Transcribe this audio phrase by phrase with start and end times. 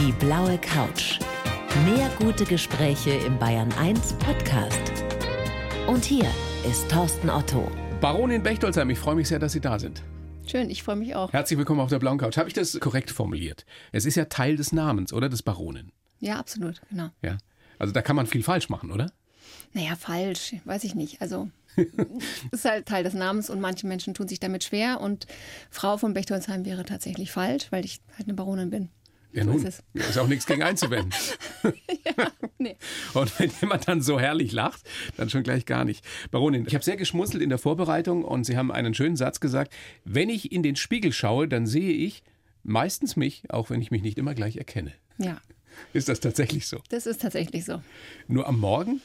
[0.00, 1.18] Die blaue Couch.
[1.84, 4.80] Mehr gute Gespräche im Bayern 1 Podcast.
[5.86, 6.24] Und hier
[6.66, 7.70] ist Thorsten Otto.
[8.00, 10.02] Baronin Bechtolzheim, ich freue mich sehr, dass Sie da sind.
[10.46, 11.34] Schön, ich freue mich auch.
[11.34, 12.38] Herzlich willkommen auf der blauen Couch.
[12.38, 13.66] Habe ich das korrekt formuliert?
[13.92, 15.28] Es ist ja Teil des Namens, oder?
[15.28, 15.92] Des Baronin.
[16.18, 17.10] Ja, absolut, genau.
[17.20, 17.36] Ja.
[17.78, 19.12] Also da kann man viel falsch machen, oder?
[19.74, 21.20] Naja, falsch, weiß ich nicht.
[21.20, 21.50] Also
[22.52, 25.26] ist halt Teil des Namens und manche Menschen tun sich damit schwer und
[25.68, 28.88] Frau von Bechtolzheim wäre tatsächlich falsch, weil ich halt eine Baronin bin.
[29.32, 31.12] Ja, So nun, ist ist, auch nichts gegen einzuwenden.
[32.58, 32.76] Nee.
[33.14, 34.82] Und wenn jemand dann so herrlich lacht,
[35.16, 36.04] dann schon gleich gar nicht.
[36.30, 39.72] Baronin, ich habe sehr geschmunzelt in der Vorbereitung und Sie haben einen schönen Satz gesagt.
[40.04, 42.22] Wenn ich in den Spiegel schaue, dann sehe ich
[42.62, 44.92] meistens mich, auch wenn ich mich nicht immer gleich erkenne.
[45.16, 45.38] Ja,
[45.94, 46.80] Ist das tatsächlich so?
[46.90, 47.80] das ist tatsächlich so.
[48.28, 49.00] Nur am Morgen?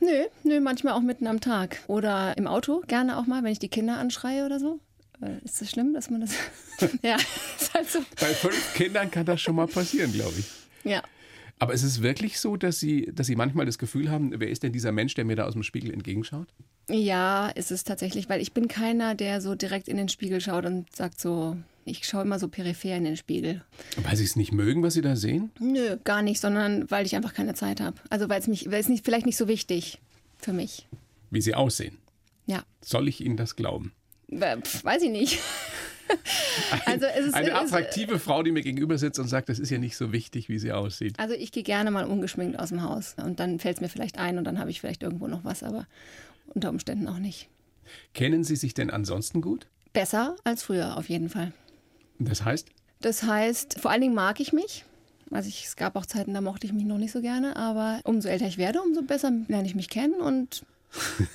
[0.00, 1.78] Nö, nö, manchmal auch mitten am Tag.
[1.86, 4.80] Oder im Auto, gerne auch mal, wenn ich die Kinder anschreie oder so.
[5.22, 6.32] Äh, Ist das schlimm, dass man das.
[7.02, 7.16] ja,
[7.58, 8.00] ist halt so.
[8.20, 10.46] Bei fünf Kindern kann das schon mal passieren, glaube ich.
[10.84, 11.02] Ja.
[11.58, 14.64] Aber ist es wirklich so, dass Sie, dass Sie manchmal das Gefühl haben, wer ist
[14.64, 16.48] denn dieser Mensch, der mir da aus dem Spiegel entgegenschaut?
[16.90, 20.64] Ja, ist es tatsächlich, weil ich bin keiner, der so direkt in den Spiegel schaut
[20.66, 23.62] und sagt so, ich schaue immer so peripher in den Spiegel.
[24.02, 25.52] Weil Sie es nicht mögen, was Sie da sehen?
[25.60, 27.96] Nö, gar nicht, sondern weil ich einfach keine Zeit habe.
[28.10, 30.00] Also weil es mich, weil es nicht, vielleicht nicht so wichtig
[30.38, 30.88] für mich.
[31.30, 31.98] Wie Sie aussehen?
[32.46, 33.92] Ja, Soll ich Ihnen das glauben?
[34.40, 35.38] Äh, pf, weiß ich nicht.
[36.86, 39.58] also es ist, Eine es ist, attraktive Frau, die mir gegenüber sitzt und sagt, das
[39.58, 41.18] ist ja nicht so wichtig, wie sie aussieht.
[41.18, 44.18] also ich gehe gerne mal ungeschminkt aus dem Haus und dann fällt es mir vielleicht
[44.18, 45.86] ein und dann habe ich vielleicht irgendwo noch was, aber
[46.48, 47.48] unter Umständen auch nicht.
[48.14, 49.66] Kennen Sie sich denn ansonsten gut?
[49.92, 51.52] Besser als früher auf jeden Fall.
[52.18, 52.68] Das heißt,
[53.00, 54.84] Das heißt, vor allen Dingen mag ich mich.
[55.30, 58.00] Also ich, es gab auch Zeiten, da mochte ich mich noch nicht so gerne, aber
[58.04, 60.64] umso älter ich werde, umso besser lerne ich mich kennen und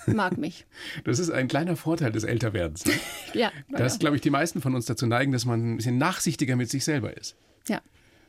[0.07, 0.65] mag mich.
[1.03, 2.85] das ist ein kleiner Vorteil des Älterwerdens.
[2.85, 2.93] Ne?
[3.33, 6.55] Ja, Dass, glaube ich, die meisten von uns dazu neigen, dass man ein bisschen nachsichtiger
[6.55, 7.35] mit sich selber ist.
[7.67, 7.81] ja.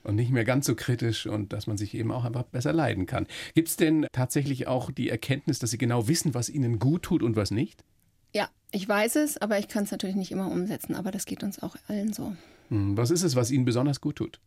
[0.04, 3.04] Und nicht mehr ganz so kritisch und dass man sich eben auch einfach besser leiden
[3.04, 3.26] kann.
[3.54, 7.22] Gibt es denn tatsächlich auch die Erkenntnis, dass Sie genau wissen, was Ihnen gut tut
[7.22, 7.84] und was nicht?
[8.32, 11.42] Ja, ich weiß es, aber ich kann es natürlich nicht immer umsetzen, aber das geht
[11.42, 12.34] uns auch allen so.
[12.70, 14.40] Hm, Was ist es, was Ihnen besonders gut tut?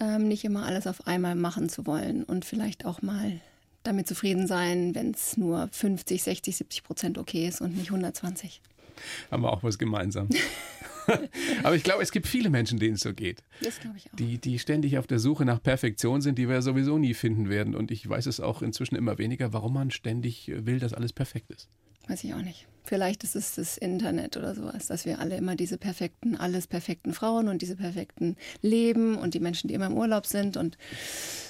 [0.00, 3.40] Ähm, nicht immer alles auf einmal machen zu wollen und vielleicht auch mal
[3.86, 8.60] damit zufrieden sein, wenn es nur 50, 60, 70 Prozent okay ist und nicht 120.
[9.30, 10.28] Haben wir auch was gemeinsam.
[11.62, 13.42] Aber ich glaube, es gibt viele Menschen, denen es so geht.
[13.62, 14.16] Das glaube ich auch.
[14.16, 17.74] Die, die ständig auf der Suche nach Perfektion sind, die wir sowieso nie finden werden.
[17.74, 21.50] Und ich weiß es auch inzwischen immer weniger, warum man ständig will, dass alles perfekt
[21.50, 21.68] ist.
[22.08, 22.66] Weiß ich auch nicht.
[22.86, 27.12] Vielleicht ist es das Internet oder sowas, dass wir alle immer diese perfekten, alles perfekten
[27.12, 30.78] Frauen und diese perfekten Leben und die Menschen, die immer im Urlaub sind und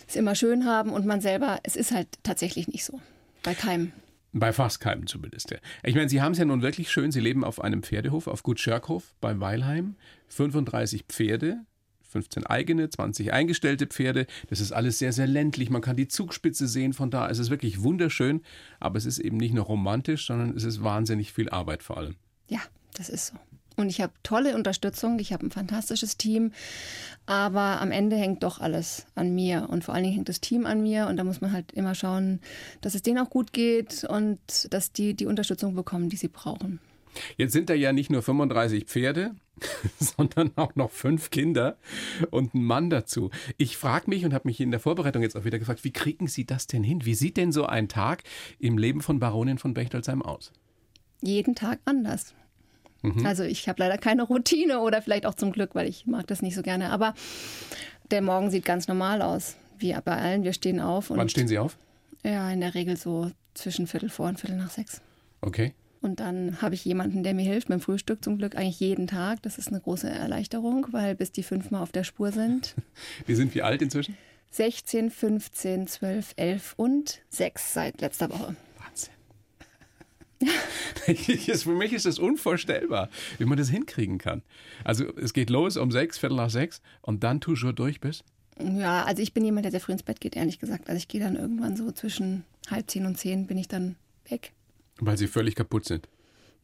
[0.08, 3.00] es immer schön haben und man selber, es ist halt tatsächlich nicht so.
[3.42, 3.92] Bei keinem.
[4.32, 5.50] Bei fast keinem zumindest.
[5.50, 5.58] Ja.
[5.82, 7.12] Ich meine, Sie haben es ja nun wirklich schön.
[7.12, 9.96] Sie leben auf einem Pferdehof, auf Gut Schörkhof bei Weilheim.
[10.28, 11.64] 35 Pferde,
[12.16, 14.26] 15 eigene, 20 eingestellte Pferde.
[14.48, 15.68] Das ist alles sehr, sehr ländlich.
[15.68, 17.28] Man kann die Zugspitze sehen von da.
[17.28, 18.40] Es ist wirklich wunderschön.
[18.80, 22.14] Aber es ist eben nicht nur romantisch, sondern es ist wahnsinnig viel Arbeit vor allem.
[22.48, 22.60] Ja,
[22.94, 23.34] das ist so.
[23.76, 26.52] Und ich habe tolle Unterstützung, ich habe ein fantastisches Team,
[27.26, 30.64] aber am Ende hängt doch alles an mir und vor allen Dingen hängt das Team
[30.64, 32.40] an mir und da muss man halt immer schauen,
[32.80, 34.38] dass es denen auch gut geht und
[34.72, 36.80] dass die die Unterstützung bekommen, die sie brauchen.
[37.36, 39.34] Jetzt sind da ja nicht nur 35 Pferde,
[39.98, 41.76] sondern auch noch fünf Kinder
[42.30, 43.30] und ein Mann dazu.
[43.56, 46.28] Ich frage mich und habe mich in der Vorbereitung jetzt auch wieder gefragt, wie kriegen
[46.28, 47.04] Sie das denn hin?
[47.04, 48.22] Wie sieht denn so ein Tag
[48.58, 50.52] im Leben von Baronin von Bechtolzheim aus?
[51.22, 52.34] Jeden Tag anders.
[53.24, 56.42] Also ich habe leider keine Routine oder vielleicht auch zum Glück, weil ich mag das
[56.42, 56.90] nicht so gerne.
[56.90, 57.14] Aber
[58.10, 60.42] der Morgen sieht ganz normal aus, wie bei allen.
[60.42, 61.78] Wir stehen auf und Wann stehen Sie auf?
[62.24, 65.00] ja in der Regel so zwischen Viertel vor und Viertel nach sechs.
[65.40, 65.74] Okay.
[66.00, 69.42] Und dann habe ich jemanden, der mir hilft beim Frühstück zum Glück eigentlich jeden Tag.
[69.42, 72.74] Das ist eine große Erleichterung, weil bis die fünfmal auf der Spur sind.
[73.26, 74.16] Wir sind wie alt inzwischen?
[74.50, 78.56] 16, 15, 12, 11 und 6 seit letzter Woche.
[78.78, 79.12] Wahnsinn.
[81.56, 84.42] Für mich ist es unvorstellbar, wie man das hinkriegen kann.
[84.84, 88.22] Also es geht los um sechs, Viertel nach sechs und dann toujours durch bis?
[88.58, 90.88] Ja, also ich bin jemand, der sehr früh ins Bett geht, ehrlich gesagt.
[90.88, 93.96] Also ich gehe dann irgendwann so zwischen halb zehn und zehn bin ich dann
[94.28, 94.52] weg,
[94.98, 96.08] Weil Sie völlig kaputt sind.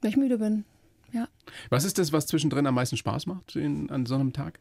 [0.00, 0.64] weil ich müde bin.
[1.12, 1.28] Ja.
[1.68, 4.58] Was ist das, was zwischendrin am meisten Spaß macht in, an so einem Tag?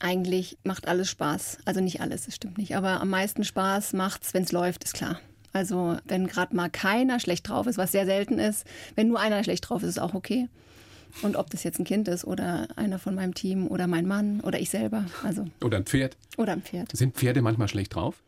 [0.00, 1.58] Eigentlich macht alles Spaß.
[1.64, 2.76] Also nicht alles, das stimmt nicht.
[2.76, 5.18] Aber am meisten Spaß macht's, wenn's läuft, ist klar.
[5.52, 8.64] Also wenn gerade mal keiner schlecht drauf ist, was sehr selten ist,
[8.94, 10.48] wenn nur einer schlecht drauf ist, ist auch okay.
[11.22, 14.40] Und ob das jetzt ein Kind ist oder einer von meinem Team oder mein Mann
[14.42, 16.16] oder ich selber, also Oder ein Pferd?
[16.36, 16.94] oder ein Pferd.
[16.96, 18.22] Sind Pferde manchmal schlecht drauf?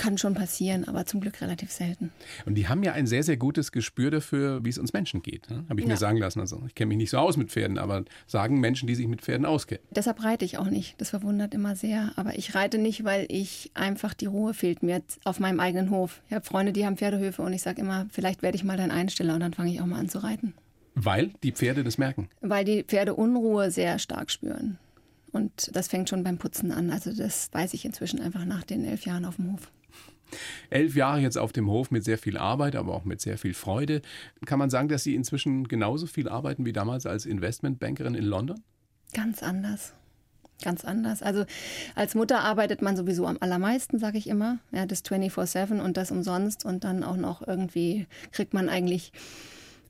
[0.00, 2.10] Kann schon passieren, aber zum Glück relativ selten.
[2.46, 5.50] Und die haben ja ein sehr, sehr gutes Gespür dafür, wie es uns Menschen geht.
[5.50, 5.64] Ne?
[5.68, 5.92] Habe ich Ja.
[5.92, 6.40] mir sagen lassen.
[6.40, 9.20] Also ich kenne mich nicht so aus mit Pferden, aber sagen Menschen, die sich mit
[9.20, 9.84] Pferden auskennen.
[9.90, 11.00] Deshalb reite ich auch nicht.
[11.00, 12.12] Das verwundert immer sehr.
[12.16, 16.22] Aber ich reite nicht, weil ich einfach die Ruhe fehlt mir auf meinem eigenen Hof.
[16.28, 18.90] Ich habe Freunde, die haben Pferdehöfe und ich sage immer, vielleicht werde ich mal dein
[18.90, 20.54] Einsteller und dann fange ich auch mal an zu reiten.
[20.94, 22.28] Weil die Pferde das merken.
[22.40, 24.78] Weil die Pferde Unruhe sehr stark spüren.
[25.32, 26.90] Und das fängt schon beim Putzen an.
[26.90, 29.70] Also das weiß ich inzwischen einfach nach den elf Jahren auf dem Hof.
[30.70, 33.54] Elf Jahre jetzt auf dem Hof mit sehr viel Arbeit, aber auch mit sehr viel
[33.54, 34.02] Freude.
[34.46, 38.60] Kann man sagen, dass Sie inzwischen genauso viel arbeiten wie damals als Investmentbankerin in London?
[39.12, 39.92] Ganz anders.
[40.62, 41.22] Ganz anders.
[41.22, 41.44] Also
[41.94, 44.58] als Mutter arbeitet man sowieso am allermeisten, sage ich immer.
[44.72, 46.64] Ja, das 24-7 und das umsonst.
[46.66, 49.10] Und dann auch noch irgendwie kriegt man eigentlich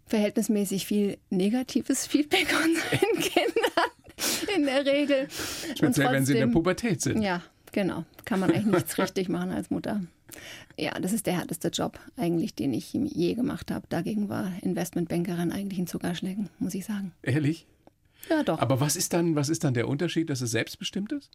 [0.07, 5.29] verhältnismäßig viel negatives Feedback von seinen Kindern in der Regel.
[5.77, 7.23] Speziell, wenn Sie in der trotzdem- Pubertät sind.
[7.23, 7.43] Ja,
[7.73, 8.05] genau.
[8.25, 10.01] Kann man eigentlich nichts richtig machen als Mutter.
[10.79, 13.87] Ja, das ist der härteste Job eigentlich, den ich je gemacht habe.
[13.89, 17.13] Dagegen war Investmentbankerin eigentlich ein Zuckerschlecken, muss ich sagen.
[17.23, 17.67] Ehrlich?
[18.29, 18.59] Ja, doch.
[18.59, 21.31] Aber was ist dann, was ist dann der Unterschied, dass es selbstbestimmt ist?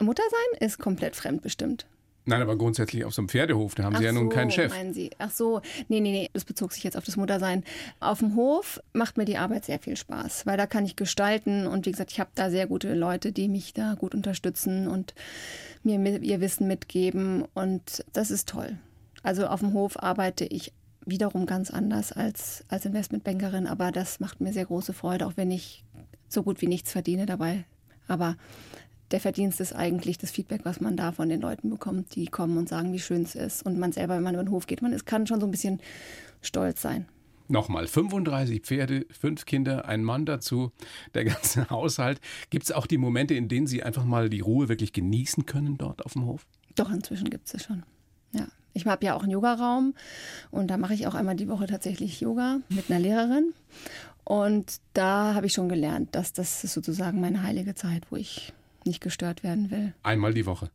[0.00, 1.86] Mutter sein ist komplett fremdbestimmt.
[2.28, 4.72] Nein, aber grundsätzlich auf so einem Pferdehof, da haben Sie ja nun so, keinen Chef.
[4.72, 5.10] meinen Sie.
[5.18, 7.62] Ach so, nee, nee, nee, das bezog sich jetzt auf das Muttersein.
[8.00, 11.68] Auf dem Hof macht mir die Arbeit sehr viel Spaß, weil da kann ich gestalten
[11.68, 15.14] und wie gesagt, ich habe da sehr gute Leute, die mich da gut unterstützen und
[15.84, 18.76] mir ihr Wissen mitgeben und das ist toll.
[19.22, 20.72] Also auf dem Hof arbeite ich
[21.04, 25.52] wiederum ganz anders als, als Investmentbankerin, aber das macht mir sehr große Freude, auch wenn
[25.52, 25.84] ich
[26.28, 27.64] so gut wie nichts verdiene dabei.
[28.08, 28.36] Aber
[29.10, 32.58] der Verdienst ist eigentlich das Feedback, was man da von den Leuten bekommt, die kommen
[32.58, 33.64] und sagen, wie schön es ist.
[33.64, 35.50] Und man selber, wenn man über den Hof geht, man ist, kann schon so ein
[35.50, 35.80] bisschen
[36.42, 37.06] stolz sein.
[37.48, 40.72] Nochmal, 35 Pferde, fünf Kinder, ein Mann dazu,
[41.14, 42.20] der ganze Haushalt.
[42.50, 45.78] Gibt es auch die Momente, in denen Sie einfach mal die Ruhe wirklich genießen können
[45.78, 46.44] dort auf dem Hof?
[46.74, 47.84] Doch, inzwischen gibt es es schon.
[48.32, 48.48] Ja.
[48.72, 49.94] Ich habe ja auch einen Yogaraum
[50.50, 53.54] und da mache ich auch einmal die Woche tatsächlich Yoga mit einer Lehrerin.
[54.24, 58.52] Und da habe ich schon gelernt, dass das ist sozusagen meine heilige Zeit, wo ich
[58.86, 59.92] nicht gestört werden will.
[60.02, 60.70] Einmal die Woche.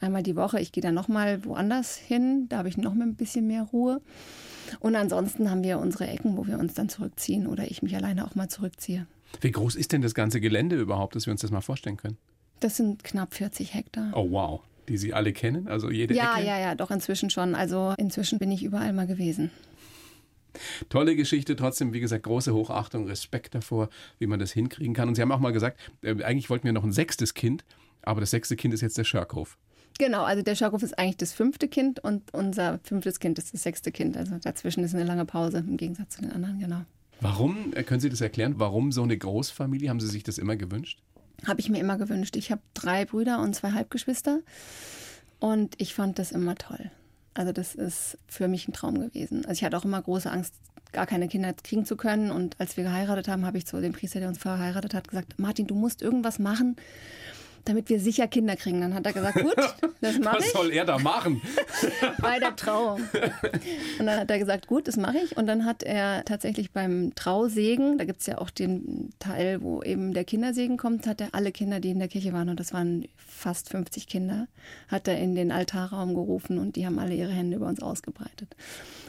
[0.00, 0.60] Einmal die Woche.
[0.60, 2.46] Ich gehe dann nochmal woanders hin.
[2.48, 4.00] Da habe ich noch ein bisschen mehr Ruhe.
[4.80, 8.26] Und ansonsten haben wir unsere Ecken, wo wir uns dann zurückziehen oder ich mich alleine
[8.26, 9.06] auch mal zurückziehe.
[9.40, 12.16] Wie groß ist denn das ganze Gelände überhaupt, dass wir uns das mal vorstellen können?
[12.60, 14.12] Das sind knapp 40 Hektar.
[14.14, 16.46] Oh wow, die Sie alle kennen, also jede ja, Ecke.
[16.46, 17.54] ja, ja, doch inzwischen schon.
[17.54, 19.50] Also inzwischen bin ich überall mal gewesen.
[20.88, 23.88] Tolle Geschichte, trotzdem, wie gesagt, große Hochachtung, Respekt davor,
[24.18, 25.08] wie man das hinkriegen kann.
[25.08, 27.64] Und Sie haben auch mal gesagt, äh, eigentlich wollten wir noch ein sechstes Kind,
[28.02, 29.58] aber das sechste Kind ist jetzt der Schörkhof.
[29.98, 33.62] Genau, also der Schörkhof ist eigentlich das fünfte Kind und unser fünftes Kind ist das
[33.62, 34.16] sechste Kind.
[34.16, 36.82] Also dazwischen ist eine lange Pause im Gegensatz zu den anderen, genau.
[37.20, 39.88] Warum, äh, können Sie das erklären, warum so eine Großfamilie?
[39.88, 41.00] Haben Sie sich das immer gewünscht?
[41.46, 42.36] Habe ich mir immer gewünscht.
[42.36, 44.40] Ich habe drei Brüder und zwei Halbgeschwister
[45.38, 46.90] und ich fand das immer toll.
[47.36, 49.44] Also das ist für mich ein Traum gewesen.
[49.44, 50.54] Also ich hatte auch immer große Angst,
[50.92, 52.30] gar keine Kinder kriegen zu können.
[52.30, 55.38] Und als wir geheiratet haben, habe ich zu dem Priester, der uns verheiratet hat, gesagt,
[55.38, 56.76] Martin, du musst irgendwas machen,
[57.66, 58.80] damit wir sicher Kinder kriegen.
[58.80, 59.56] Dann hat er gesagt, gut,
[60.00, 61.42] das mache Was ich soll er da machen?
[62.20, 63.02] bei der Trauung.
[63.98, 65.36] Und dann hat er gesagt, gut, das mache ich.
[65.36, 69.82] Und dann hat er tatsächlich beim Trausegen, da gibt es ja auch den Teil, wo
[69.82, 72.72] eben der Kindersegen kommt, hat er alle Kinder, die in der Kirche waren, und das
[72.72, 74.48] waren fast 50 Kinder,
[74.88, 78.56] hat er in den Altarraum gerufen und die haben alle ihre Hände über uns ausgebreitet.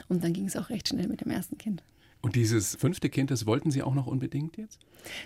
[0.10, 1.82] Und dann ging es auch recht schnell mit dem ersten Kind.
[2.28, 4.80] Und dieses fünfte Kind, das wollten Sie auch noch unbedingt jetzt?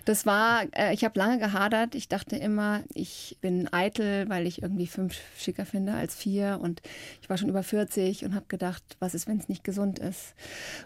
[0.05, 1.95] Das war, äh, ich habe lange gehadert.
[1.95, 6.59] Ich dachte immer, ich bin eitel, weil ich irgendwie fünf schicker finde als vier.
[6.61, 6.83] Und
[7.19, 10.35] ich war schon über 40 und habe gedacht, was ist, wenn es nicht gesund ist?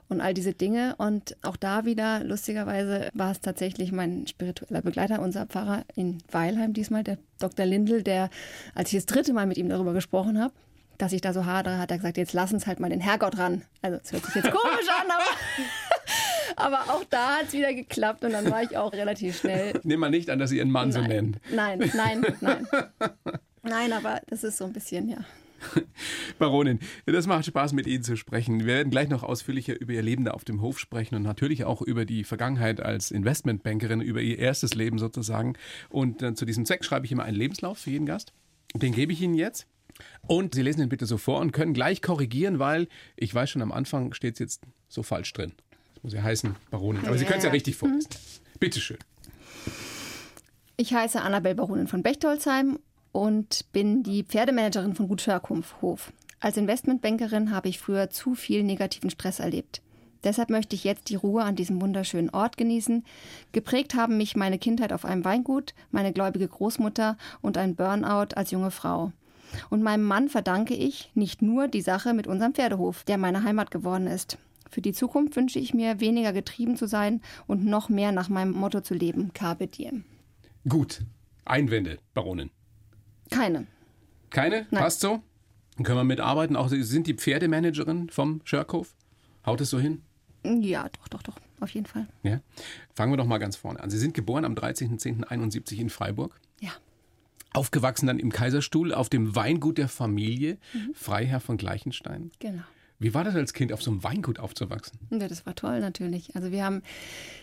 [0.08, 0.96] Und all diese Dinge.
[1.00, 6.72] Und auch da wieder, lustigerweise, war es tatsächlich mein spiritueller Begleiter, unser Pfarrer in Weilheim
[6.72, 7.66] diesmal, der Dr.
[7.66, 8.30] Lindl, der,
[8.74, 10.54] als ich das dritte Mal mit ihm darüber gesprochen habe,
[10.98, 13.38] dass ich da so hadere, hat er gesagt, jetzt lass uns halt mal den Herrgott
[13.38, 13.64] ran.
[13.82, 15.24] Also es hört sich jetzt komisch an, aber,
[16.56, 19.80] aber auch da hat es wieder geklappt und dann war ich auch relativ schnell.
[19.84, 21.40] Nehmen wir nicht an, dass Sie Ihren Mann so Nein, nennen.
[21.54, 22.68] nein, nein, nein.
[23.68, 25.18] Nein, aber das ist so ein bisschen, ja.
[26.38, 28.60] Baronin, das macht Spaß, mit Ihnen zu sprechen.
[28.60, 31.64] Wir werden gleich noch ausführlicher über Ihr Leben da auf dem Hof sprechen und natürlich
[31.64, 35.54] auch über die Vergangenheit als Investmentbankerin, über Ihr erstes Leben sozusagen.
[35.90, 38.34] Und äh, zu diesem Zweck schreibe ich immer einen Lebenslauf für jeden Gast.
[38.76, 39.66] Den gebe ich Ihnen jetzt.
[40.28, 43.62] Und Sie lesen ihn bitte so vor und können gleich korrigieren, weil ich weiß schon,
[43.62, 45.54] am Anfang steht es jetzt so falsch drin.
[46.06, 47.04] Muss ja heißen, Baronin.
[47.08, 47.54] Aber Sie Ja, können es ja ja.
[47.54, 48.10] richtig vorlesen.
[48.60, 49.00] Bitte schön.
[50.78, 52.78] Ich heiße Annabel Baronin von Bechtolzheim
[53.12, 56.14] und bin die Pferdemanagerin von Gut Schörkhof.
[56.40, 59.82] Als Investmentbankerin habe ich früher zu viel negativen Stress erlebt.
[60.24, 63.04] Deshalb möchte ich jetzt die Ruhe an diesem wunderschönen Ort genießen.
[63.52, 68.52] Geprägt haben mich meine Kindheit auf einem Weingut, meine gläubige Großmutter und ein Burnout als
[68.52, 69.12] junge Frau.
[69.72, 73.72] Und meinem Mann verdanke ich nicht nur die Sache mit unserem Pferdehof, der meine Heimat
[73.72, 74.38] geworden ist.
[74.76, 78.52] Für die Zukunft wünsche ich mir, weniger getrieben zu sein und noch mehr nach meinem
[78.52, 79.32] Motto zu leben.
[79.32, 80.04] Carpe diem.
[80.68, 81.06] Gut.
[81.46, 82.52] Einwände, Baronin.
[83.32, 83.68] Keine.
[84.32, 84.68] Keine?
[84.72, 84.84] Nein.
[84.84, 85.22] Passt so?
[85.78, 86.58] Dann können wir mitarbeiten.
[86.58, 88.94] Auch Sie sind die Pferdemanagerin vom Schörkhof.
[89.46, 90.02] Haut es so hin?
[90.44, 92.06] Ja, doch, doch, doch, auf jeden Fall.
[92.24, 92.42] Ja.
[92.94, 93.90] Fangen wir doch mal ganz vorne an.
[93.90, 96.38] Sie sind geboren am 13.10.71 in Freiburg.
[96.60, 96.72] Ja.
[97.54, 100.58] Aufgewachsen dann im Kaiserstuhl auf dem Weingut der Familie,
[100.94, 102.32] Freiherr von Gleichenstein.
[102.40, 102.64] Genau.
[102.98, 104.98] Wie war das als Kind, auf so einem Weingut aufzuwachsen?
[105.12, 106.34] Ja, das war toll natürlich.
[106.36, 106.82] Also wir haben,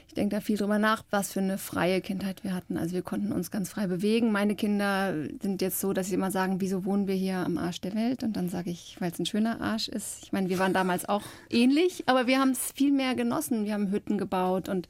[0.08, 2.78] ich denke da viel drüber nach, was für eine freie Kindheit wir hatten.
[2.78, 4.32] Also wir konnten uns ganz frei bewegen.
[4.32, 7.82] Meine Kinder sind jetzt so, dass sie immer sagen, wieso wohnen wir hier am Arsch
[7.82, 8.22] der Welt?
[8.22, 10.20] Und dann sage ich, weil es ein schöner Arsch ist.
[10.22, 13.66] Ich meine, wir waren damals auch ähnlich, aber wir haben es viel mehr genossen.
[13.66, 14.88] Wir haben Hütten gebaut und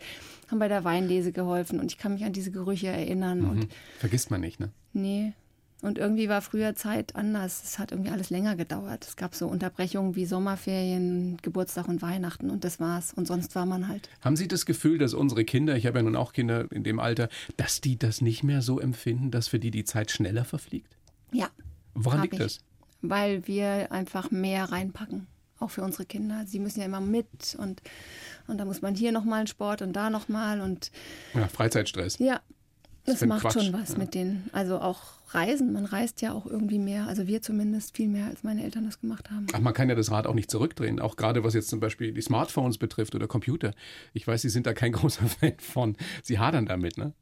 [0.49, 1.81] haben bei der Weinlese geholfen.
[1.81, 3.45] Und ich kann mich an diese Gerüche erinnern.
[3.45, 3.69] Und Hm.
[3.99, 4.71] Vergisst man nicht, ne?
[4.93, 5.33] Nee.
[5.83, 7.61] Und irgendwie war früher Zeit anders.
[7.65, 9.05] Es hat irgendwie alles länger gedauert.
[9.05, 13.13] Es gab so Unterbrechungen wie Sommerferien, Geburtstag und Weihnachten und das war's.
[13.13, 14.09] Und sonst war man halt.
[14.21, 17.01] Haben Sie das Gefühl, dass unsere Kinder, ich habe ja nun auch Kinder in dem
[17.01, 20.97] Alter, dass die das nicht mehr so empfinden, dass für die die Zeit schneller verfliegt?
[21.33, 21.51] Ja.
[21.95, 22.39] Woran liegt ich.
[22.41, 22.61] das?
[23.01, 25.27] Weil wir einfach mehr reinpacken.
[25.59, 26.45] Auch für unsere Kinder.
[26.47, 27.83] Sie müssen ja immer mit und,
[28.47, 30.93] und da muss man hier nochmal einen Sport und da nochmal und
[31.35, 32.19] Ja, Freizeitstress.
[32.21, 32.41] ja.
[33.05, 33.99] Das ein macht Quatsch, schon was ja.
[33.99, 34.49] mit denen.
[34.53, 35.73] Also auch Reisen.
[35.73, 37.07] Man reist ja auch irgendwie mehr.
[37.07, 39.47] Also wir zumindest viel mehr, als meine Eltern das gemacht haben.
[39.53, 42.13] Ach, man kann ja das Rad auch nicht zurückdrehen, auch gerade was jetzt zum Beispiel
[42.13, 43.73] die Smartphones betrifft oder Computer.
[44.13, 45.97] Ich weiß, Sie sind da kein großer Fan von.
[46.23, 47.13] Sie hadern damit, ne?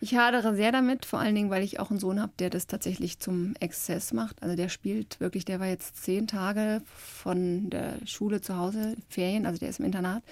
[0.00, 2.68] Ich hadere sehr damit, vor allen Dingen, weil ich auch einen Sohn habe, der das
[2.68, 4.40] tatsächlich zum Exzess macht.
[4.40, 9.44] Also der spielt wirklich, der war jetzt zehn Tage von der Schule zu Hause, Ferien,
[9.44, 10.22] also der ist im Internat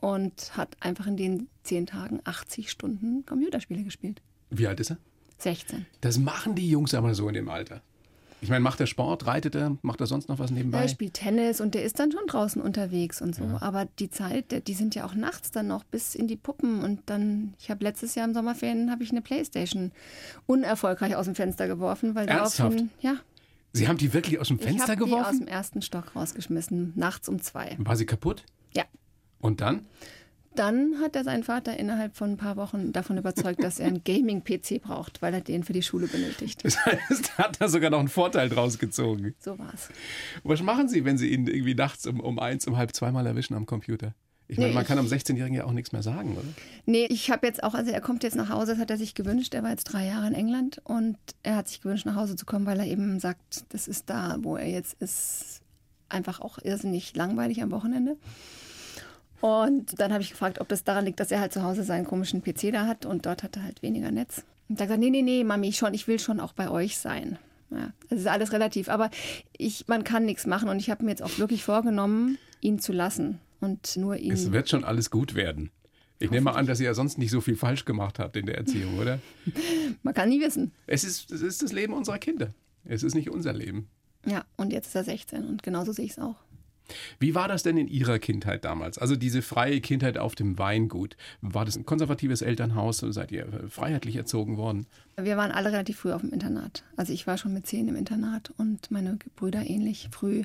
[0.00, 4.22] und hat einfach in den zehn Tagen 80 Stunden Computerspiele gespielt.
[4.50, 4.98] Wie alt ist er?
[5.38, 5.86] 16.
[6.00, 7.82] Das machen die Jungs aber so in dem Alter.
[8.42, 10.80] Ich meine, macht er Sport, reitet er, macht er sonst noch was nebenbei?
[10.80, 13.44] Er spielt Tennis und der ist dann schon draußen unterwegs und so.
[13.60, 16.82] Aber die Zeit, die sind ja auch nachts dann noch bis in die Puppen.
[16.82, 19.92] Und dann, ich habe letztes Jahr im Sommerferien, habe ich eine Playstation
[20.46, 22.14] unerfolgreich aus dem Fenster geworfen.
[22.14, 22.72] Weil Ernsthaft?
[22.72, 23.16] daraufhin, ja,
[23.72, 25.38] Sie haben die wirklich aus dem ich Fenster habe die aus geworfen?
[25.40, 27.76] dem ersten Stock rausgeschmissen, nachts um zwei.
[27.78, 28.44] War sie kaputt?
[28.74, 28.84] Ja.
[29.40, 29.86] Und dann?
[30.56, 34.02] Dann hat er seinen Vater innerhalb von ein paar Wochen davon überzeugt, dass er einen
[34.04, 36.64] Gaming-PC braucht, weil er den für die Schule benötigt.
[36.64, 39.34] Das heißt, hat er sogar noch einen Vorteil draus gezogen.
[39.38, 39.88] So war's.
[40.42, 43.54] Was machen Sie, wenn Sie ihn irgendwie nachts um, um eins, um halb zweimal erwischen
[43.54, 44.14] am Computer?
[44.48, 46.48] Ich meine, Nee, man kann am 16-Jährigen ja auch nichts mehr sagen, oder?
[46.84, 49.14] Nee, ich habe jetzt auch, also er kommt jetzt nach Hause, das hat er sich
[49.14, 49.54] gewünscht.
[49.54, 52.44] Er war jetzt drei Jahre in England und er hat sich gewünscht, nach Hause zu
[52.46, 55.60] kommen, weil er eben sagt, das ist da, wo er jetzt ist,
[56.08, 58.16] einfach auch irrsinnig langweilig am Wochenende.
[59.40, 62.04] Und dann habe ich gefragt, ob das daran liegt, dass er halt zu Hause seinen
[62.04, 64.44] komischen PC da hat und dort hat er halt weniger Netz.
[64.68, 66.98] Und da gesagt, nee, nee, nee, Mami, ich, schon, ich will schon auch bei euch
[66.98, 67.38] sein.
[67.70, 68.88] Ja, das ist alles relativ.
[68.88, 69.10] Aber
[69.56, 72.92] ich, man kann nichts machen und ich habe mir jetzt auch wirklich vorgenommen, ihn zu
[72.92, 74.32] lassen und nur ihn.
[74.32, 75.70] Es wird schon alles gut werden.
[76.18, 78.44] Ich nehme mal an, dass ihr ja sonst nicht so viel falsch gemacht habt in
[78.44, 79.20] der Erziehung, oder?
[80.02, 80.72] Man kann nie wissen.
[80.86, 82.50] Es ist, es ist das Leben unserer Kinder.
[82.84, 83.88] Es ist nicht unser Leben.
[84.26, 86.36] Ja, und jetzt ist er 16 und genauso sehe ich es auch.
[87.18, 88.98] Wie war das denn in Ihrer Kindheit damals?
[88.98, 91.16] Also diese freie Kindheit auf dem Weingut.
[91.40, 92.98] War das ein konservatives Elternhaus?
[92.98, 94.86] Seid ihr äh, freiheitlich erzogen worden?
[95.16, 96.84] Wir waren alle relativ früh auf dem Internat.
[96.96, 100.42] Also ich war schon mit zehn im Internat und meine Brüder ähnlich früh.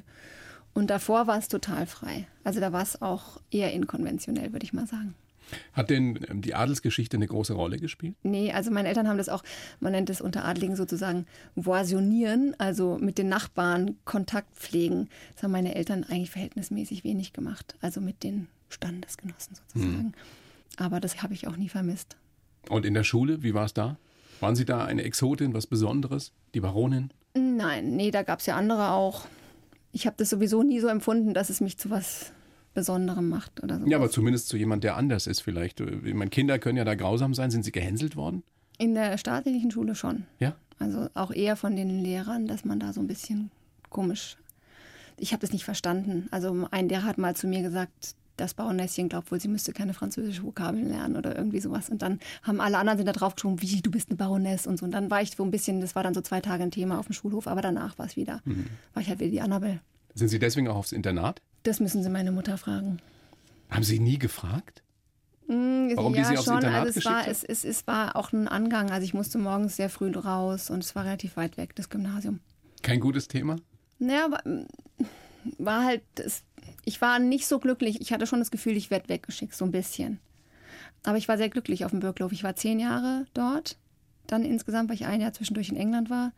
[0.73, 2.27] Und davor war es total frei.
[2.43, 5.15] Also da war es auch eher inkonventionell, würde ich mal sagen.
[5.73, 8.15] Hat denn ähm, die Adelsgeschichte eine große Rolle gespielt?
[8.23, 9.43] Nee, also meine Eltern haben das auch,
[9.79, 11.25] man nennt es unter Adligen sozusagen
[11.55, 15.09] voisionieren, also mit den Nachbarn Kontakt pflegen.
[15.33, 20.13] Das haben meine Eltern eigentlich verhältnismäßig wenig gemacht, also mit den Standesgenossen sozusagen.
[20.77, 22.17] Aber das habe ich auch nie vermisst.
[22.69, 23.97] Und in der Schule, wie war es da?
[24.39, 26.31] Waren Sie da eine Exotin, was Besonderes?
[26.53, 27.11] Die Baronin?
[27.35, 29.25] Nein, nee, da gab es ja andere auch.
[29.91, 32.33] Ich habe das sowieso nie so empfunden, dass es mich zu was
[32.75, 33.87] Besonderem macht oder so.
[33.87, 35.79] Ja, aber zumindest zu jemand, der anders ist vielleicht.
[35.79, 37.49] Ich meine, Kinder können ja da grausam sein.
[37.49, 38.43] Sind sie gehänselt worden?
[38.77, 40.25] In der staatlichen Schule schon.
[40.39, 40.55] Ja?
[40.77, 43.49] Also auch eher von den Lehrern, dass man da so ein bisschen
[43.89, 44.37] komisch.
[45.17, 46.27] Ich habe das nicht verstanden.
[46.29, 49.93] Also ein Lehrer hat mal zu mir gesagt, das Baronäschen glaubt wohl, sie müsste keine
[49.93, 51.89] französische Vokabeln lernen oder irgendwie sowas.
[51.89, 54.77] Und dann haben alle anderen sind da drauf geschoben, wie du bist eine Baroness und
[54.77, 54.85] so.
[54.85, 56.99] Und dann war ich so ein bisschen, das war dann so zwei Tage ein Thema
[56.99, 58.41] auf dem Schulhof, aber danach war es wieder.
[58.93, 59.79] War ich halt wieder die Annabelle.
[60.13, 61.41] Sind Sie deswegen auch aufs Internat?
[61.65, 62.99] Das müssen Sie meine Mutter fragen.
[63.71, 64.83] Haben Sie nie gefragt?
[65.47, 66.57] Mm, Warum die ja, Sie aufs schon.
[66.57, 68.91] Internat also es war, es, es, es war auch ein Angang.
[68.91, 72.39] Also ich musste morgens sehr früh raus und es war relativ weit weg, das Gymnasium.
[72.83, 73.55] Kein gutes Thema?
[73.97, 74.43] Naja, war,
[75.57, 76.43] war halt, es,
[76.83, 77.99] ich war nicht so glücklich.
[77.99, 80.19] Ich hatte schon das Gefühl, ich werde weggeschickt, so ein bisschen.
[81.01, 82.31] Aber ich war sehr glücklich auf dem Birklof.
[82.31, 83.77] Ich war zehn Jahre dort.
[84.27, 86.31] Dann insgesamt, weil ich ein Jahr zwischendurch in England war.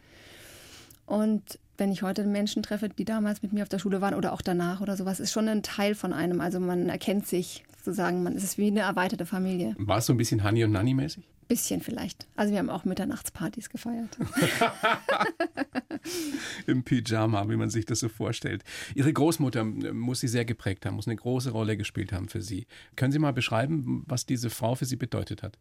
[1.05, 4.33] Und wenn ich heute Menschen treffe, die damals mit mir auf der Schule waren oder
[4.33, 6.41] auch danach oder sowas, ist schon ein Teil von einem.
[6.41, 9.75] Also man erkennt sich sozusagen, man es ist wie eine erweiterte Familie.
[9.77, 11.23] War es so ein bisschen Honey und Nanny mäßig?
[11.47, 12.27] Bisschen vielleicht.
[12.35, 14.17] Also wir haben auch Mitternachtspartys gefeiert.
[16.67, 18.65] Im Pyjama, wie man sich das so vorstellt.
[18.95, 22.67] Ihre Großmutter muss Sie sehr geprägt haben, muss eine große Rolle gespielt haben für Sie.
[22.97, 25.57] Können Sie mal beschreiben, was diese Frau für Sie bedeutet hat?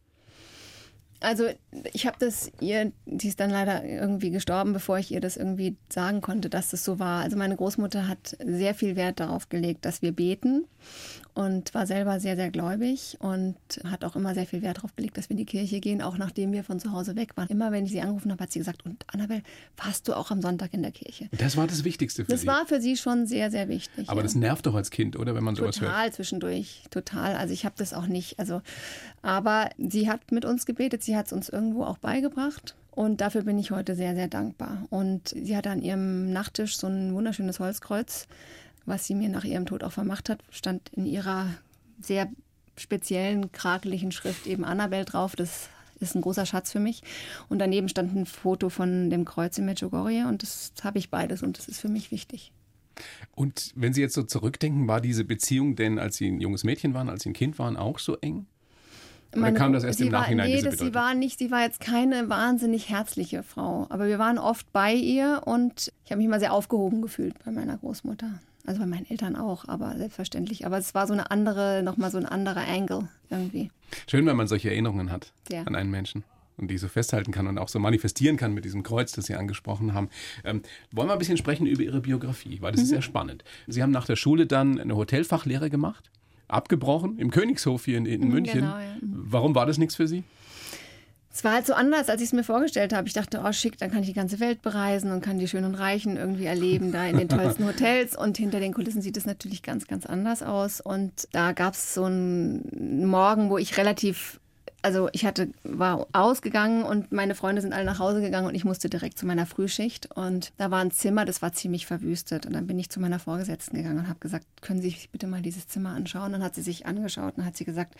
[1.19, 1.45] Also
[1.93, 5.75] ich habe das ihr, die ist dann leider irgendwie gestorben, bevor ich ihr das irgendwie
[5.89, 7.23] sagen konnte, dass das so war.
[7.23, 10.65] Also meine Großmutter hat sehr viel Wert darauf gelegt, dass wir beten
[11.33, 15.17] und war selber sehr, sehr gläubig und hat auch immer sehr viel Wert darauf gelegt,
[15.17, 17.47] dass wir in die Kirche gehen, auch nachdem wir von zu Hause weg waren.
[17.49, 19.43] Immer wenn ich sie angerufen habe, hat sie gesagt, und Annabelle,
[19.77, 21.29] warst du auch am Sonntag in der Kirche?
[21.37, 22.47] Das war das Wichtigste für das Sie.
[22.47, 24.09] Das war für sie schon sehr, sehr wichtig.
[24.09, 24.23] Aber ja.
[24.23, 25.91] das nervt doch als Kind, oder, wenn man total sowas hört?
[25.91, 27.35] Total zwischendurch, total.
[27.35, 28.61] Also ich habe das auch nicht, also,
[29.21, 32.75] aber sie hat mit uns gebetet, sie hat es uns irgendwo auch beigebracht.
[32.91, 34.85] Und dafür bin ich heute sehr, sehr dankbar.
[34.89, 38.27] Und sie hatte an ihrem Nachttisch so ein wunderschönes Holzkreuz,
[38.85, 41.47] was sie mir nach ihrem Tod auch vermacht hat, stand in ihrer
[41.99, 42.29] sehr
[42.75, 45.35] speziellen, krakeligen Schrift eben Annabelle drauf.
[45.35, 47.01] Das ist ein großer Schatz für mich.
[47.49, 51.41] Und daneben stand ein Foto von dem Kreuz in Medjugorje und das habe ich beides
[51.41, 52.51] und das ist für mich wichtig.
[53.35, 56.93] Und wenn Sie jetzt so zurückdenken, war diese Beziehung denn, als Sie ein junges Mädchen
[56.93, 58.47] waren, als Sie ein Kind waren, auch so eng?
[59.33, 60.47] Oder Meine, kam das erst im war, Nachhinein?
[60.49, 63.85] Nee, diese das, sie war nicht, sie war jetzt keine wahnsinnig herzliche Frau.
[63.89, 67.51] Aber wir waren oft bei ihr und ich habe mich mal sehr aufgehoben gefühlt bei
[67.51, 68.39] meiner Großmutter.
[68.65, 70.65] Also bei meinen Eltern auch, aber selbstverständlich.
[70.65, 73.71] Aber es war so eine andere, nochmal so ein anderer Angle irgendwie.
[74.09, 75.63] Schön, wenn man solche Erinnerungen hat Ja.
[75.63, 76.23] an einen Menschen
[76.57, 79.35] und die so festhalten kann und auch so manifestieren kann mit diesem Kreuz, das Sie
[79.35, 80.09] angesprochen haben.
[80.43, 83.43] Ähm, wollen wir ein bisschen sprechen über Ihre Biografie, weil das ist sehr spannend.
[83.67, 86.09] Sie haben nach der Schule dann eine Hotelfachlehre gemacht,
[86.47, 88.61] abgebrochen im Königshof hier in, in München.
[88.61, 88.97] genau, ja.
[89.01, 90.23] Warum war das nichts für Sie?
[91.37, 93.07] Es war halt so anders, als ich es mir vorgestellt habe.
[93.07, 95.65] Ich dachte, oh schick, dann kann ich die ganze Welt bereisen und kann die Schönen
[95.65, 98.17] und Reichen irgendwie erleben, da in den tollsten Hotels.
[98.17, 100.81] Und hinter den Kulissen sieht es natürlich ganz, ganz anders aus.
[100.81, 104.39] Und da gab es so einen Morgen, wo ich relativ,
[104.81, 108.63] also ich hatte, war ausgegangen und meine Freunde sind alle nach Hause gegangen und ich
[108.63, 110.11] musste direkt zu meiner Frühschicht.
[110.15, 112.45] Und da war ein Zimmer, das war ziemlich verwüstet.
[112.45, 115.27] Und dann bin ich zu meiner Vorgesetzten gegangen und habe gesagt, können Sie sich bitte
[115.27, 116.31] mal dieses Zimmer anschauen?
[116.31, 117.95] Dann hat sie sich angeschaut und hat sie gesagt,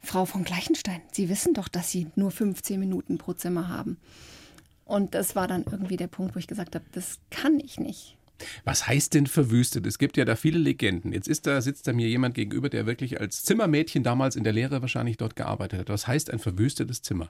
[0.00, 3.96] Frau von Gleichenstein, Sie wissen doch, dass Sie nur 15 Minuten pro Zimmer haben.
[4.84, 8.15] Und das war dann irgendwie der Punkt, wo ich gesagt habe, das kann ich nicht.
[8.64, 9.86] Was heißt denn verwüstet?
[9.86, 11.12] Es gibt ja da viele Legenden.
[11.12, 14.52] Jetzt ist da, sitzt da mir jemand gegenüber, der wirklich als Zimmermädchen damals in der
[14.52, 15.88] Lehre wahrscheinlich dort gearbeitet hat.
[15.88, 17.28] Was heißt ein verwüstetes Zimmer?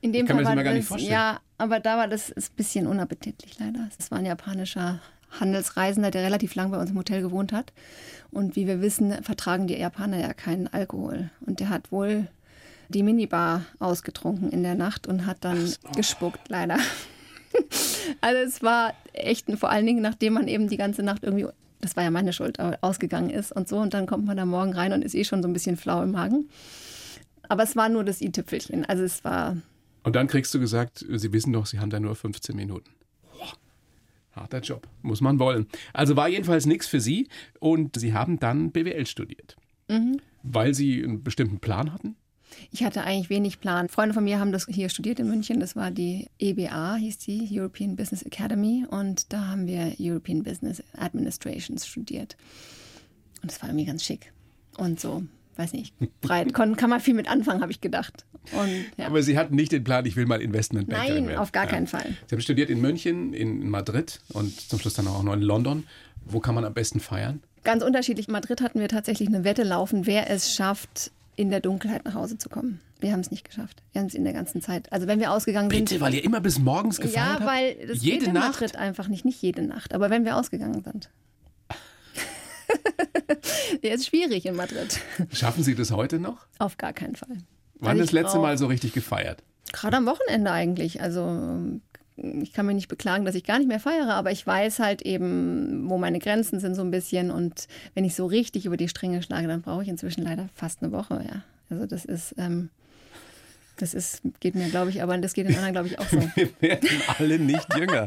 [0.00, 1.12] In dem Ich kann mir Fall das war immer gar nicht das, vorstellen.
[1.12, 3.88] ja, aber da war das ein bisschen unappetitlich leider.
[3.96, 5.00] Das war ein japanischer
[5.38, 7.72] Handelsreisender, der relativ lang bei uns im Hotel gewohnt hat.
[8.30, 11.30] Und wie wir wissen, vertragen die Japaner ja keinen Alkohol.
[11.46, 12.26] Und der hat wohl
[12.88, 16.78] die Minibar ausgetrunken in der Nacht und hat dann gespuckt, leider.
[18.20, 21.46] also es war echt, vor allen Dingen, nachdem man eben die ganze Nacht irgendwie,
[21.80, 23.78] das war ja meine Schuld, ausgegangen ist und so.
[23.78, 26.02] Und dann kommt man da morgen rein und ist eh schon so ein bisschen flau
[26.02, 26.48] im Magen.
[27.48, 28.84] Aber es war nur das i-Tüpfelchen.
[28.84, 29.56] Also es war
[30.04, 32.90] Und dann kriegst du gesagt, Sie wissen doch, Sie haben da nur 15 Minuten.
[34.32, 35.66] Harter Job, muss man wollen.
[35.92, 39.56] Also war jedenfalls nichts für Sie und Sie haben dann BWL studiert.
[40.44, 42.14] Weil Sie einen bestimmten Plan hatten?
[42.72, 43.88] Ich hatte eigentlich wenig Plan.
[43.88, 45.60] Freunde von mir haben das hier studiert in München.
[45.60, 48.84] Das war die EBA, hieß die, European Business Academy.
[48.88, 52.36] Und da haben wir European Business Administrations studiert.
[53.42, 54.32] Und das war irgendwie ganz schick.
[54.76, 55.22] Und so,
[55.56, 56.52] weiß nicht, breit.
[56.54, 58.24] Kon, kann man viel mit anfangen, habe ich gedacht.
[58.52, 59.06] Und, ja.
[59.06, 61.38] Aber Sie hatten nicht den Plan, ich will mal Investmentbankerin Nein, werden.
[61.40, 61.70] auf gar Ja.
[61.70, 62.16] keinen Fall.
[62.26, 65.86] Sie haben studiert in München, in Madrid und zum Schluss dann auch noch in London.
[66.24, 67.42] Wo kann man am besten feiern?
[67.64, 68.28] Ganz unterschiedlich.
[68.28, 72.14] In Madrid hatten wir tatsächlich eine Wette laufen, wer es schafft, in der Dunkelheit nach
[72.14, 72.80] Hause zu kommen.
[73.00, 73.82] Wir haben es nicht geschafft.
[73.92, 74.92] Wir haben es in der ganzen Zeit.
[74.92, 75.88] Also wenn wir ausgegangen sind.
[75.88, 77.46] Bitte, weil ihr immer bis morgens gefeiert Ja, habt?
[77.46, 78.60] weil das Jede geht in Nacht?
[78.60, 79.24] Madrid einfach nicht.
[79.24, 81.08] Nicht jede Nacht, aber wenn wir ausgegangen sind.
[83.82, 85.00] ja, ist schwierig in Madrid.
[85.32, 86.46] Schaffen Sie das heute noch?
[86.58, 87.38] Auf gar keinen Fall.
[87.76, 89.42] Wann Also das letzte Mal so richtig gefeiert?
[89.72, 91.00] Gerade am Wochenende eigentlich.
[91.00, 91.22] Also
[92.42, 95.02] ich kann mich nicht beklagen, dass ich gar nicht mehr feiere, aber ich weiß halt
[95.02, 97.30] eben, wo meine Grenzen sind so ein bisschen.
[97.30, 100.82] Und wenn ich so richtig über die Stränge schlage, dann brauche ich inzwischen leider fast
[100.82, 101.24] eine Woche.
[101.26, 102.68] Ja, also das ist, ähm,
[103.76, 106.18] das ist, geht mir, glaube ich, aber das geht den anderen, glaube ich, auch so.
[106.34, 108.04] Wir werden alle nicht jünger.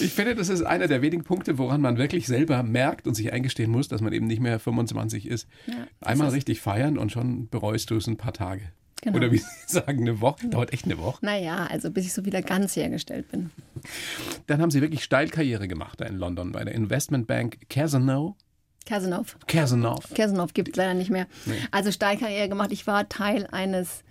[0.00, 3.32] Ich finde, das ist einer der wenigen Punkte, woran man wirklich selber merkt und sich
[3.32, 5.48] eingestehen muss, dass man eben nicht mehr 25 ist.
[5.66, 8.62] Ja, Einmal ist- richtig feiern und schon bereust du es ein paar Tage.
[9.02, 9.16] Genau.
[9.16, 10.48] Oder wie Sie sagen, eine Woche.
[10.48, 11.24] Dauert echt eine Woche.
[11.24, 13.50] Naja, also bis ich so wieder ganz hergestellt bin.
[14.46, 18.34] Dann haben Sie wirklich steil Karriere gemacht da in London bei der Investmentbank Cazenove.
[18.86, 19.36] Casanov.
[19.46, 20.14] Cazenove.
[20.14, 21.26] Casanov gibt es leider nicht mehr.
[21.70, 22.72] Also Steilkarriere gemacht.
[22.72, 24.02] Ich war Teil eines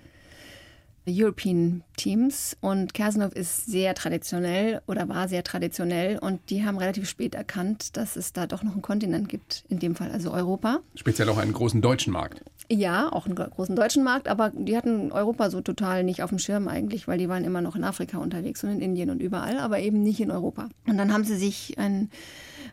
[1.07, 7.09] European Teams und Kersenhof ist sehr traditionell oder war sehr traditionell und die haben relativ
[7.09, 10.79] spät erkannt, dass es da doch noch einen Kontinent gibt, in dem Fall also Europa.
[10.95, 12.43] Speziell auch einen großen deutschen Markt.
[12.71, 16.37] Ja, auch einen großen deutschen Markt, aber die hatten Europa so total nicht auf dem
[16.37, 19.57] Schirm eigentlich, weil die waren immer noch in Afrika unterwegs und in Indien und überall,
[19.57, 20.69] aber eben nicht in Europa.
[20.87, 22.11] Und dann haben sie sich einen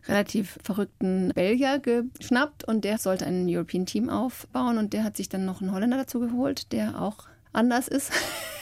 [0.06, 5.30] relativ verrückten Belgier geschnappt und der sollte ein European Team aufbauen und der hat sich
[5.30, 8.12] dann noch einen Holländer dazu geholt, der auch anders ist.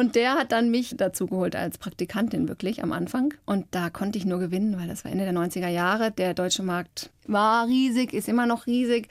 [0.00, 3.34] Und der hat dann mich dazu geholt als Praktikantin wirklich am Anfang.
[3.44, 6.10] Und da konnte ich nur gewinnen, weil das war Ende der 90er Jahre.
[6.10, 9.08] Der deutsche Markt war riesig, ist immer noch riesig.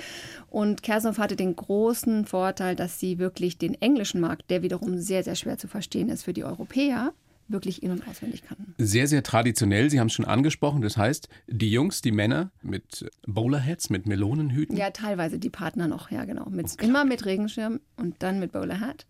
[0.50, 5.24] Und Kersdorf hatte den großen Vorteil, dass sie wirklich den englischen Markt, der wiederum sehr,
[5.24, 7.14] sehr schwer zu verstehen ist für die Europäer,
[7.50, 8.74] wirklich in- und auswendig kannten.
[8.80, 9.92] Sehr, sehr traditionell.
[9.92, 10.82] Sie haben es schon angesprochen.
[10.82, 14.76] Das heißt, die Jungs, die Männer mit Bowlerheads, mit Melonenhüten.
[14.76, 16.50] Ja, teilweise die Partner noch, ja genau.
[16.50, 16.88] Mit, okay.
[16.88, 19.06] Immer mit Regenschirm und dann mit Bowlerhat.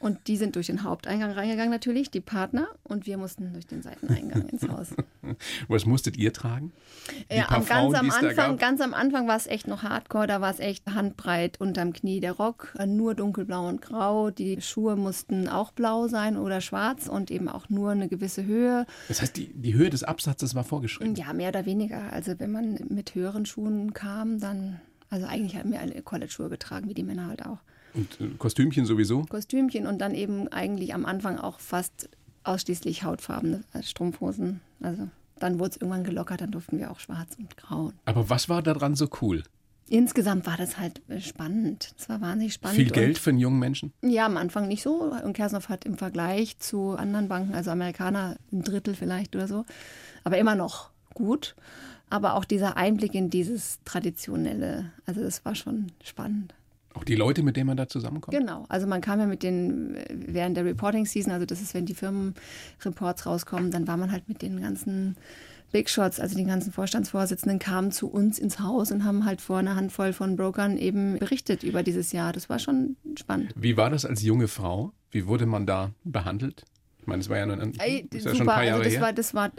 [0.00, 2.68] Und die sind durch den Haupteingang reingegangen natürlich, die Partner.
[2.84, 4.88] Und wir mussten durch den Seiteneingang ins Haus.
[5.68, 6.72] Was musstet ihr tragen?
[7.30, 10.26] ja, ganz, Frauen, am Anfang, ganz am Anfang war es echt noch hardcore.
[10.26, 12.74] Da war es echt handbreit unterm Knie der Rock.
[12.86, 14.30] Nur dunkelblau und grau.
[14.30, 18.86] Die Schuhe mussten auch blau sein oder schwarz und eben auch nur eine gewisse Höhe.
[19.08, 21.14] Das heißt, die, die Höhe des Absatzes war vorgeschrieben?
[21.14, 22.10] Ja, mehr oder weniger.
[22.10, 24.80] Also wenn man mit höheren Schuhen kam, dann...
[25.10, 27.58] Also eigentlich haben wir alle College-Schuhe getragen, wie die Männer halt auch.
[27.94, 29.22] Und äh, Kostümchen sowieso?
[29.22, 32.08] Kostümchen und dann eben eigentlich am Anfang auch fast
[32.44, 34.60] ausschließlich hautfarbene Strumpfhosen.
[34.80, 37.92] Also dann wurde es irgendwann gelockert, dann durften wir auch schwarz und grau.
[38.04, 39.42] Aber was war daran so cool?
[39.88, 41.94] Insgesamt war das halt äh, spannend.
[41.98, 42.76] Es war wahnsinnig spannend.
[42.76, 43.92] Viel Geld für einen jungen Menschen?
[44.02, 45.12] Ja, am Anfang nicht so.
[45.24, 49.64] Und Kersnow hat im Vergleich zu anderen Banken, also Amerikaner, ein Drittel vielleicht oder so,
[50.22, 51.56] aber immer noch gut.
[52.08, 56.54] Aber auch dieser Einblick in dieses Traditionelle, also das war schon spannend.
[56.94, 58.36] Auch die Leute, mit denen man da zusammenkommt?
[58.36, 58.64] Genau.
[58.68, 61.94] Also man kam ja mit den, während der Reporting Season, also das ist, wenn die
[61.94, 65.16] Firmenreports rauskommen, dann war man halt mit den ganzen
[65.72, 69.58] Big Shots, also die ganzen Vorstandsvorsitzenden, kamen zu uns ins Haus und haben halt vor
[69.58, 72.32] einer Handvoll von Brokern eben berichtet über dieses Jahr.
[72.32, 73.54] Das war schon spannend.
[73.54, 74.92] Wie war das als junge Frau?
[75.12, 76.64] Wie wurde man da behandelt?
[76.98, 78.84] Ich meine, es war ja, nur ein, Ey, ist ja schon ein paar Jahre also
[78.84, 79.00] das her.
[79.00, 79.50] War, das war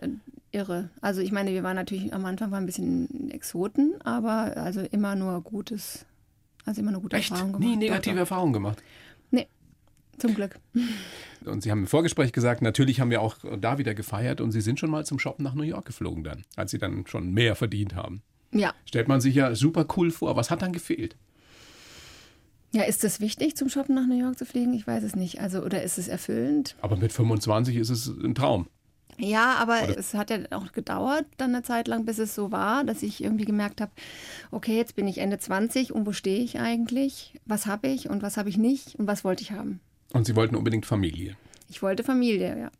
[0.51, 0.89] irre.
[0.99, 5.15] Also ich meine, wir waren natürlich am Anfang war ein bisschen Exoten, aber also immer
[5.15, 6.05] nur Gutes
[6.65, 7.31] also immer eine gute Echt?
[7.31, 7.69] Erfahrung gemacht.
[7.69, 8.83] Nie negative Erfahrungen gemacht?
[9.31, 9.47] Nee,
[10.17, 10.59] zum Glück.
[11.45, 14.61] Und Sie haben im Vorgespräch gesagt, natürlich haben wir auch da wieder gefeiert und Sie
[14.61, 17.55] sind schon mal zum Shoppen nach New York geflogen dann, als Sie dann schon mehr
[17.55, 18.21] verdient haben.
[18.51, 18.75] Ja.
[18.85, 20.35] Stellt man sich ja super cool vor.
[20.35, 21.15] Was hat dann gefehlt?
[22.73, 24.73] Ja, ist es wichtig, zum Shoppen nach New York zu fliegen?
[24.73, 25.41] Ich weiß es nicht.
[25.41, 26.75] Also, oder ist es erfüllend?
[26.81, 28.67] Aber mit 25 ist es ein Traum.
[29.17, 29.97] Ja, aber Oder?
[29.97, 33.23] es hat ja auch gedauert, dann eine Zeit lang, bis es so war, dass ich
[33.23, 33.91] irgendwie gemerkt habe,
[34.51, 37.39] okay, jetzt bin ich Ende 20 und wo stehe ich eigentlich?
[37.45, 39.79] Was habe ich und was habe ich nicht und was wollte ich haben?
[40.13, 41.37] Und Sie wollten unbedingt Familie?
[41.69, 42.71] Ich wollte Familie, ja.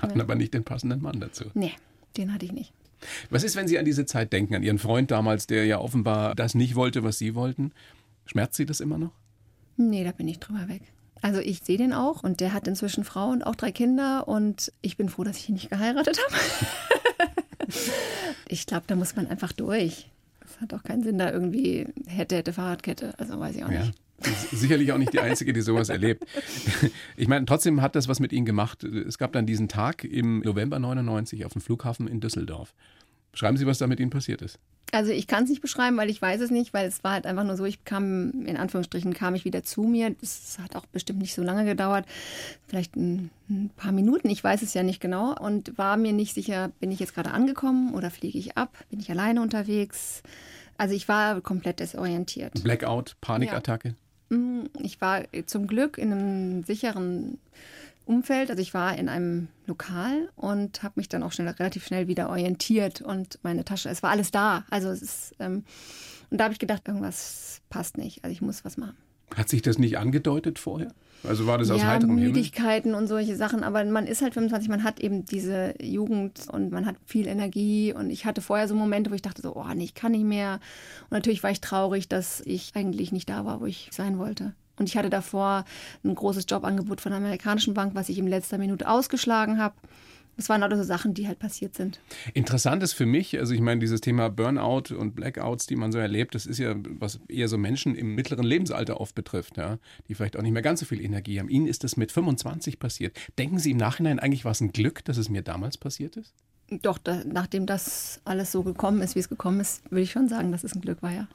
[0.00, 0.24] Hatten ja.
[0.24, 1.44] aber nicht den passenden Mann dazu?
[1.54, 1.72] Nee,
[2.16, 2.72] den hatte ich nicht.
[3.30, 6.34] Was ist, wenn Sie an diese Zeit denken, an Ihren Freund damals, der ja offenbar
[6.34, 7.72] das nicht wollte, was Sie wollten?
[8.24, 9.12] Schmerzt Sie das immer noch?
[9.76, 10.82] Nee, da bin ich drüber weg.
[11.26, 14.72] Also ich sehe den auch und der hat inzwischen Frau und auch drei Kinder und
[14.80, 17.68] ich bin froh, dass ich ihn nicht geheiratet habe.
[18.48, 20.08] ich glaube, da muss man einfach durch.
[20.44, 23.14] Es hat auch keinen Sinn, da irgendwie hätte, hätte Fahrradkette.
[23.18, 23.92] Also weiß ich auch nicht.
[24.22, 24.32] Ja.
[24.52, 26.24] Sicherlich auch nicht die Einzige, die sowas erlebt.
[27.16, 28.84] Ich meine, trotzdem hat das was mit Ihnen gemacht.
[28.84, 32.72] Es gab dann diesen Tag im November 99 auf dem Flughafen in Düsseldorf.
[33.36, 34.58] Schreiben Sie, was da mit Ihnen passiert ist.
[34.92, 37.26] Also ich kann es nicht beschreiben, weil ich weiß es nicht, weil es war halt
[37.26, 40.14] einfach nur so, ich kam, in Anführungsstrichen, kam ich wieder zu mir.
[40.20, 42.06] Das hat auch bestimmt nicht so lange gedauert,
[42.66, 46.34] vielleicht ein, ein, paar Minuten, ich weiß es ja nicht genau und war mir nicht
[46.34, 50.22] sicher, bin ich jetzt gerade angekommen oder fliege ich ab, bin ich alleine unterwegs.
[50.78, 52.62] Also ich war komplett desorientiert.
[52.62, 53.94] Blackout, Panikattacke?
[54.30, 54.36] Ja.
[54.36, 57.38] Mm, ich war zum Glück in einem sicheren
[58.06, 58.50] Umfeld.
[58.50, 62.30] Also ich war in einem Lokal und habe mich dann auch schnell, relativ schnell wieder
[62.30, 64.64] orientiert und meine Tasche, es war alles da.
[64.70, 65.64] Also es ist, ähm,
[66.30, 68.24] und da habe ich gedacht, irgendwas passt nicht.
[68.24, 68.96] Also ich muss was machen.
[69.34, 70.92] Hat sich das nicht angedeutet vorher?
[71.24, 73.02] Also war das aus ja, heiterem Müdigkeiten Himmel?
[73.02, 76.86] und solche Sachen, aber man ist halt 25, man hat eben diese Jugend und man
[76.86, 79.84] hat viel Energie und ich hatte vorher so Momente, wo ich dachte so, oh nee,
[79.84, 80.60] ich kann nicht mehr.
[81.04, 84.54] Und natürlich war ich traurig, dass ich eigentlich nicht da war, wo ich sein wollte.
[84.78, 85.64] Und ich hatte davor
[86.04, 89.74] ein großes Jobangebot von einer amerikanischen Bank, was ich in letzter Minute ausgeschlagen habe.
[90.36, 91.98] Das waren also Sachen, die halt passiert sind.
[92.34, 95.98] Interessant ist für mich, also ich meine, dieses Thema Burnout und Blackouts, die man so
[95.98, 100.14] erlebt, das ist ja, was eher so Menschen im mittleren Lebensalter oft betrifft, ja, die
[100.14, 101.48] vielleicht auch nicht mehr ganz so viel Energie haben.
[101.48, 103.16] Ihnen ist das mit 25 passiert.
[103.38, 106.34] Denken Sie im Nachhinein eigentlich, war es ein Glück, dass es mir damals passiert ist?
[106.68, 110.28] Doch, da, nachdem das alles so gekommen ist, wie es gekommen ist, würde ich schon
[110.28, 111.28] sagen, dass es ein Glück war, ja.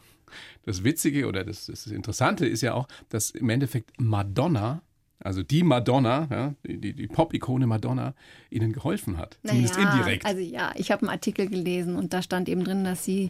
[0.63, 4.81] Das Witzige oder das, das Interessante ist ja auch, dass im Endeffekt Madonna
[5.23, 8.13] also die Madonna, ja, die, die Pop-Ikone Madonna,
[8.49, 9.37] ihnen geholfen hat.
[9.45, 10.25] Zumindest naja, indirekt.
[10.25, 13.29] Also ja, ich habe einen Artikel gelesen und da stand eben drin, dass sie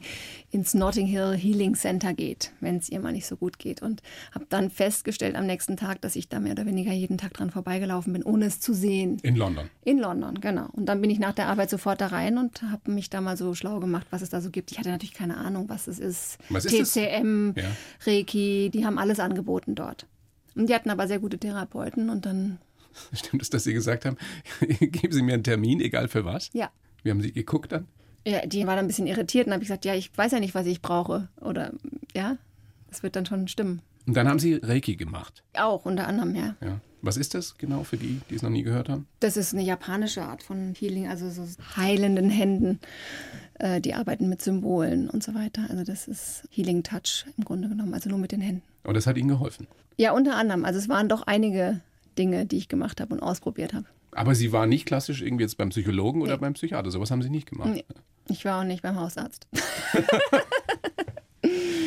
[0.52, 3.82] ins Notting Hill Healing Center geht, wenn es ihr mal nicht so gut geht.
[3.82, 4.02] Und
[4.34, 7.52] habe dann festgestellt am nächsten Tag, dass ich da mehr oder weniger jeden Tag dran
[7.52, 9.20] vorbeigelaufen bin, ohne es zu sehen.
[9.22, 9.70] In London.
[9.84, 10.68] In London, genau.
[10.72, 13.38] Und dann bin ich nach der Arbeit sofort da rein und habe mich da mal
[13.38, 14.72] so schlau gemacht, was es da so gibt.
[14.72, 16.38] Ich hatte natürlich keine Ahnung, was es ist.
[16.50, 17.64] Was ist TCM, das?
[17.64, 17.72] Ja.
[18.06, 20.08] Reiki, die haben alles angeboten dort.
[20.56, 22.60] Und die hatten aber sehr gute Therapeuten und dann,
[23.14, 24.18] Stimmt es, dass Sie gesagt haben,
[24.60, 26.50] geben Sie mir einen Termin, egal für was?
[26.54, 26.70] ja.
[27.04, 27.88] Wie haben Sie geguckt dann?
[28.28, 30.40] ja die war dann ein bisschen irritiert und habe ich gesagt, ja, ich weiß ja
[30.40, 31.30] nicht, was ich brauche.
[31.40, 31.72] Oder
[32.16, 32.38] ja,
[32.90, 33.82] das wird dann schon stimmen.
[34.06, 35.44] Und dann haben Sie Reiki gemacht.
[35.54, 36.56] Auch unter anderem, ja.
[36.62, 36.80] Ja.
[37.04, 39.08] Was ist das genau für die, die es noch nie gehört haben?
[39.22, 41.44] Das ist eine japanische Art von Healing, also so
[41.76, 42.80] heilenden Händen.
[43.56, 45.66] Äh, Die arbeiten mit Symbolen und so weiter.
[45.70, 48.62] Also das ist Healing Touch im Grunde genommen, also nur mit den Händen.
[48.84, 49.68] Und das hat Ihnen geholfen.
[49.98, 50.64] Ja, unter anderem.
[50.66, 51.82] Also es waren doch einige
[52.18, 53.86] Dinge, die ich gemacht habe und ausprobiert habe.
[54.14, 56.42] Aber Sie waren nicht klassisch irgendwie jetzt beim Psychologen oder Nee.
[56.42, 56.92] beim Psychiater.
[56.92, 57.70] Sowas haben Sie nicht gemacht.
[57.74, 57.86] Nee.
[58.28, 59.48] Ich war auch nicht beim Hausarzt.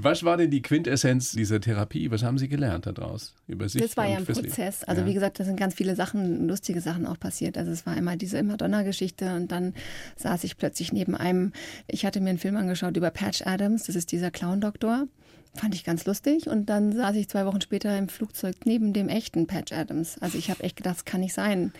[0.00, 2.10] Was war denn die Quintessenz dieser Therapie?
[2.10, 3.82] Was haben Sie gelernt daraus über sich?
[3.82, 4.24] Das war ja ein?
[4.24, 4.84] Prozess.
[4.84, 5.06] Also Ja.
[5.08, 7.58] wie gesagt, da sind ganz viele Sachen, lustige Sachen auch passiert.
[7.58, 9.74] Also es war einmal diese Madonna-Geschichte und dann
[10.16, 11.52] saß ich plötzlich neben einem,
[11.88, 15.06] ich hatte mir einen Film angeschaut über Patch Adams, das ist dieser Clown-Doktor.
[15.54, 19.08] Fand ich ganz lustig und dann saß ich zwei Wochen später im Flugzeug neben dem
[19.08, 20.18] echten Patch Adams.
[20.20, 21.72] Also ich habe echt gedacht, das kann nicht sein.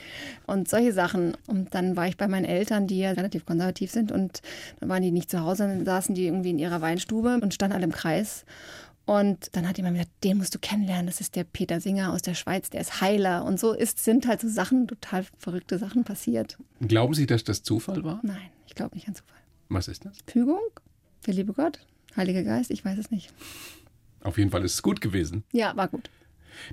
[0.46, 1.36] Und solche Sachen.
[1.46, 4.42] Und dann war ich bei meinen Eltern, die ja relativ konservativ sind und
[4.80, 7.76] dann waren die nicht zu Hause, dann saßen die irgendwie in ihrer Weinstube und standen
[7.76, 8.44] alle im Kreis.
[9.08, 12.20] Und dann hat jemand gesagt, den musst du kennenlernen, das ist der Peter Singer aus
[12.20, 13.44] der Schweiz, der ist Heiler.
[13.46, 16.58] Und so ist, sind halt so Sachen, total verrückte Sachen passiert.
[16.80, 18.20] Glauben Sie, dass das Zufall war?
[18.22, 19.38] Nein, ich glaube nicht an Zufall.
[19.70, 20.18] Was ist das?
[20.26, 20.60] Fügung?
[21.26, 21.80] Der liebe Gott?
[22.18, 22.70] Heiliger Geist?
[22.70, 23.32] Ich weiß es nicht.
[24.20, 25.44] Auf jeden Fall ist es gut gewesen.
[25.52, 26.10] Ja, war gut.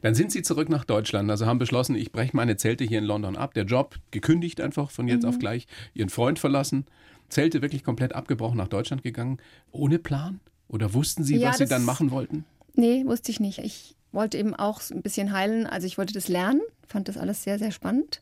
[0.02, 3.06] Dann sind Sie zurück nach Deutschland, also haben beschlossen, ich breche meine Zelte hier in
[3.06, 3.54] London ab.
[3.54, 5.68] Der Job gekündigt einfach von jetzt auf gleich.
[5.94, 6.86] Ihren Freund verlassen.
[7.30, 9.38] Zelte wirklich komplett abgebrochen nach Deutschland gegangen.
[9.72, 10.40] Ohne Plan?
[10.68, 12.46] Oder wussten Sie, Ja, was Sie dann machen wollten?
[12.74, 13.60] Nee, wusste ich nicht.
[13.60, 15.68] Ich wollte eben auch ein bisschen heilen.
[15.68, 18.22] Also ich wollte das lernen, fand das alles sehr, sehr spannend.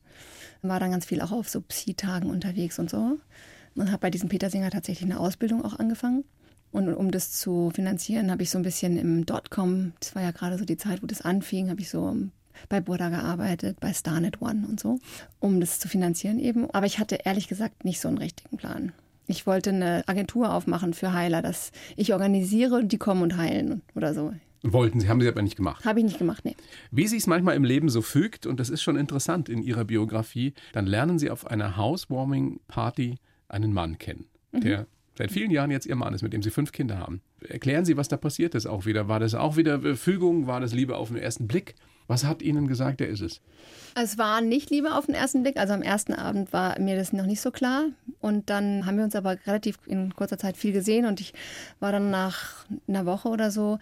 [0.61, 3.19] War dann ganz viel auch auf so Psi-Tagen unterwegs und so.
[3.75, 6.23] Und habe bei diesem Peter Singer tatsächlich eine Ausbildung auch angefangen.
[6.73, 10.31] Und um das zu finanzieren, habe ich so ein bisschen im Dotcom, das war ja
[10.31, 12.17] gerade so die Zeit, wo das anfing, habe ich so
[12.67, 14.99] bei Burda gearbeitet, bei Starnet One und so,
[15.39, 16.69] um das zu finanzieren eben.
[16.71, 18.91] Aber ich hatte ehrlich gesagt nicht so einen richtigen Plan.
[19.27, 23.83] Ich wollte eine Agentur aufmachen für Heiler, dass ich organisiere und die kommen und heilen
[23.93, 24.33] oder so.
[24.63, 25.85] Wollten Sie, haben Sie aber nicht gemacht.
[25.85, 26.55] Habe ich nicht gemacht, nee.
[26.89, 29.85] Wie sich es manchmal im Leben so fügt, und das ist schon interessant in Ihrer
[29.85, 35.85] Biografie, dann lernen Sie auf einer Housewarming-Party einen Mann kennen, der seit vielen Jahren jetzt
[35.85, 37.21] Ihr Mann ist, mit dem Sie fünf Kinder haben.
[37.47, 39.07] Erklären Sie, was da passiert ist auch wieder.
[39.07, 40.47] War das auch wieder Fügung?
[40.47, 41.75] War das Liebe auf den ersten Blick?
[42.07, 43.41] Was hat Ihnen gesagt, der ist es?
[43.95, 45.57] Es war nicht Liebe auf den ersten Blick.
[45.57, 47.85] Also am ersten Abend war mir das noch nicht so klar.
[48.19, 51.05] Und dann haben wir uns aber relativ in kurzer Zeit viel gesehen.
[51.05, 51.33] Und ich
[51.79, 53.79] war dann nach einer Woche oder so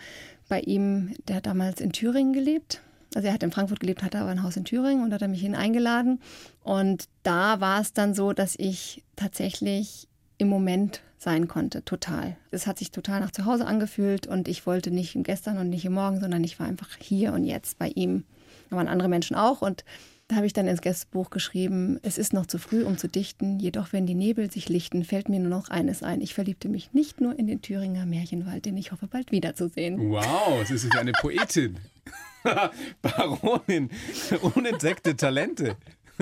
[0.49, 2.81] bei ihm, der hat damals in Thüringen gelebt.
[3.15, 5.27] Also er hat in Frankfurt gelebt, hatte aber ein Haus in Thüringen und hat er
[5.27, 6.21] mich hin eingeladen.
[6.63, 12.35] Und da war es dann so, dass ich tatsächlich im Moment sein konnte, total.
[12.51, 15.69] Es hat sich total nach zu Hause angefühlt und ich wollte nicht im Gestern und
[15.69, 18.23] nicht im Morgen, sondern ich war einfach hier und jetzt bei ihm.
[18.69, 19.83] Da waren andere Menschen auch und
[20.27, 23.59] da habe ich dann ins Gästebuch geschrieben, es ist noch zu früh, um zu dichten,
[23.59, 26.21] jedoch wenn die Nebel sich lichten, fällt mir nur noch eines ein.
[26.21, 30.09] Ich verliebte mich nicht nur in den Thüringer Märchenwald, den ich hoffe bald wiederzusehen.
[30.09, 31.79] Wow, es ist eine Poetin.
[33.01, 33.89] Baronin,
[34.55, 35.75] unentdeckte Talente.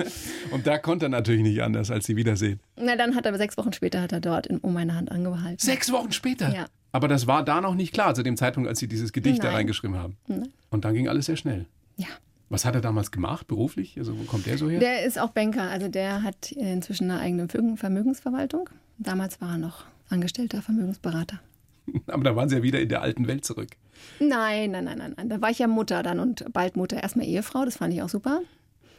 [0.50, 2.60] Und da konnte er natürlich nicht anders, als sie wiedersehen.
[2.76, 5.58] Na, dann hat er sechs Wochen später hat er dort in, um meine Hand angehalten.
[5.58, 6.52] Sechs Wochen später.
[6.54, 6.66] Ja.
[6.92, 9.48] Aber das war da noch nicht klar, zu dem Zeitpunkt, als Sie dieses Gedicht da
[9.48, 9.56] Nein.
[9.56, 10.16] reingeschrieben haben.
[10.26, 10.48] Nein.
[10.70, 11.66] Und dann ging alles sehr schnell.
[11.96, 12.08] Ja.
[12.48, 13.96] Was hat er damals gemacht, beruflich?
[13.96, 14.80] Also wo kommt der so her?
[14.80, 18.68] Der ist auch Banker, also der hat inzwischen eine eigene Vermögen- Vermögensverwaltung.
[18.98, 21.38] Damals war er noch angestellter Vermögensberater.
[22.08, 23.70] Aber da waren Sie ja wieder in der alten Welt zurück.
[24.18, 25.28] Nein, nein, nein, nein, nein.
[25.28, 27.00] Da war ich ja Mutter dann und bald Mutter.
[27.00, 28.40] Erstmal Ehefrau, das fand ich auch super.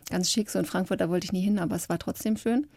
[0.09, 2.67] Ganz schick, so in Frankfurt, da wollte ich nie hin, aber es war trotzdem schön.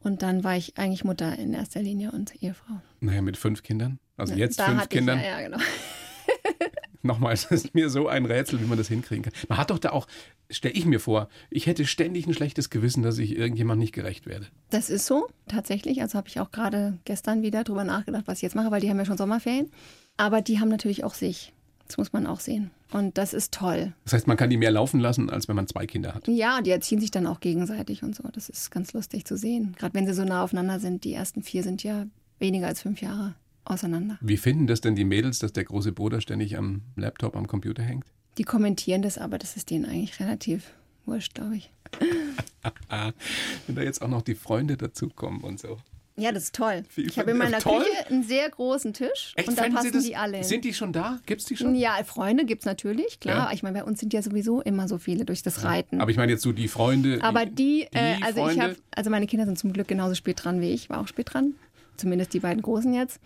[0.00, 2.80] Und dann war ich eigentlich Mutter in erster Linie und Ehefrau.
[3.00, 3.98] Naja, mit fünf Kindern.
[4.16, 5.18] Also jetzt da fünf Kindern.
[5.18, 5.58] Ich, ja, ja, genau.
[7.02, 9.32] Nochmal, es ist mir so ein Rätsel, wie man das hinkriegen kann.
[9.48, 10.06] Man hat doch da auch,
[10.50, 14.26] stelle ich mir vor, ich hätte ständig ein schlechtes Gewissen, dass ich irgendjemand nicht gerecht
[14.26, 14.46] werde.
[14.70, 16.00] Das ist so, tatsächlich.
[16.00, 18.88] Also habe ich auch gerade gestern wieder drüber nachgedacht, was ich jetzt mache, weil die
[18.88, 19.70] haben ja schon Sommerferien.
[20.16, 21.52] Aber die haben natürlich auch sich.
[21.92, 22.70] Das muss man auch sehen.
[22.90, 23.92] Und das ist toll.
[24.04, 26.26] Das heißt, man kann die mehr laufen lassen, als wenn man zwei Kinder hat.
[26.26, 28.22] Ja, die erziehen sich dann auch gegenseitig und so.
[28.32, 29.76] Das ist ganz lustig zu sehen.
[29.78, 31.04] Gerade wenn sie so nah aufeinander sind.
[31.04, 32.06] Die ersten vier sind ja
[32.38, 33.34] weniger als fünf Jahre
[33.66, 34.16] auseinander.
[34.22, 37.82] Wie finden das denn die Mädels, dass der große Bruder ständig am Laptop, am Computer
[37.82, 38.06] hängt?
[38.38, 40.72] Die kommentieren das, aber das ist denen eigentlich relativ
[41.04, 41.70] wurscht, glaube ich.
[43.66, 45.76] Wenn da jetzt auch noch die Freunde dazukommen und so.
[46.16, 46.84] Ja, das ist toll.
[46.94, 47.82] Wie- Ich habe in meiner toll?
[47.82, 50.44] Küche einen sehr großen Tisch Echt, und da fänden passen das, die alle hin.
[50.44, 51.20] Sind die schon da?
[51.26, 51.74] Gibt's die schon?
[51.74, 53.48] ja, Freunde gibt es natürlich, klar.
[53.48, 53.52] Ja.
[53.54, 56.00] Ich meine, bei uns sind ja sowieso immer so viele durch das Reiten.
[56.00, 57.18] Aber ich meine jetzt so die Freunde.
[57.22, 58.62] Aber die, äh, die also ich Freunde?
[58.62, 61.32] habe, also meine Kinder sind zum Glück genauso spät dran wie ich, war auch spät
[61.32, 61.54] dran.
[61.96, 63.20] Zumindest die beiden Großen jetzt.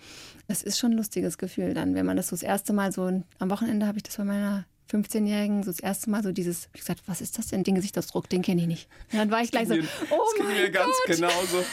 [0.49, 3.03] Das ist schon ein lustiges Gefühl dann, wenn man das so das erste Mal so,
[3.39, 6.81] am Wochenende habe ich das bei meiner 15-Jährigen so das erste Mal so dieses, ich
[6.81, 8.89] gesagt, was ist das denn, den Gesichtsausdruck, den kenne ich nicht.
[9.13, 9.79] Und dann war ich gleich so, oh
[10.39, 11.17] das mein mir ganz Gott.
[11.17, 11.65] genauso.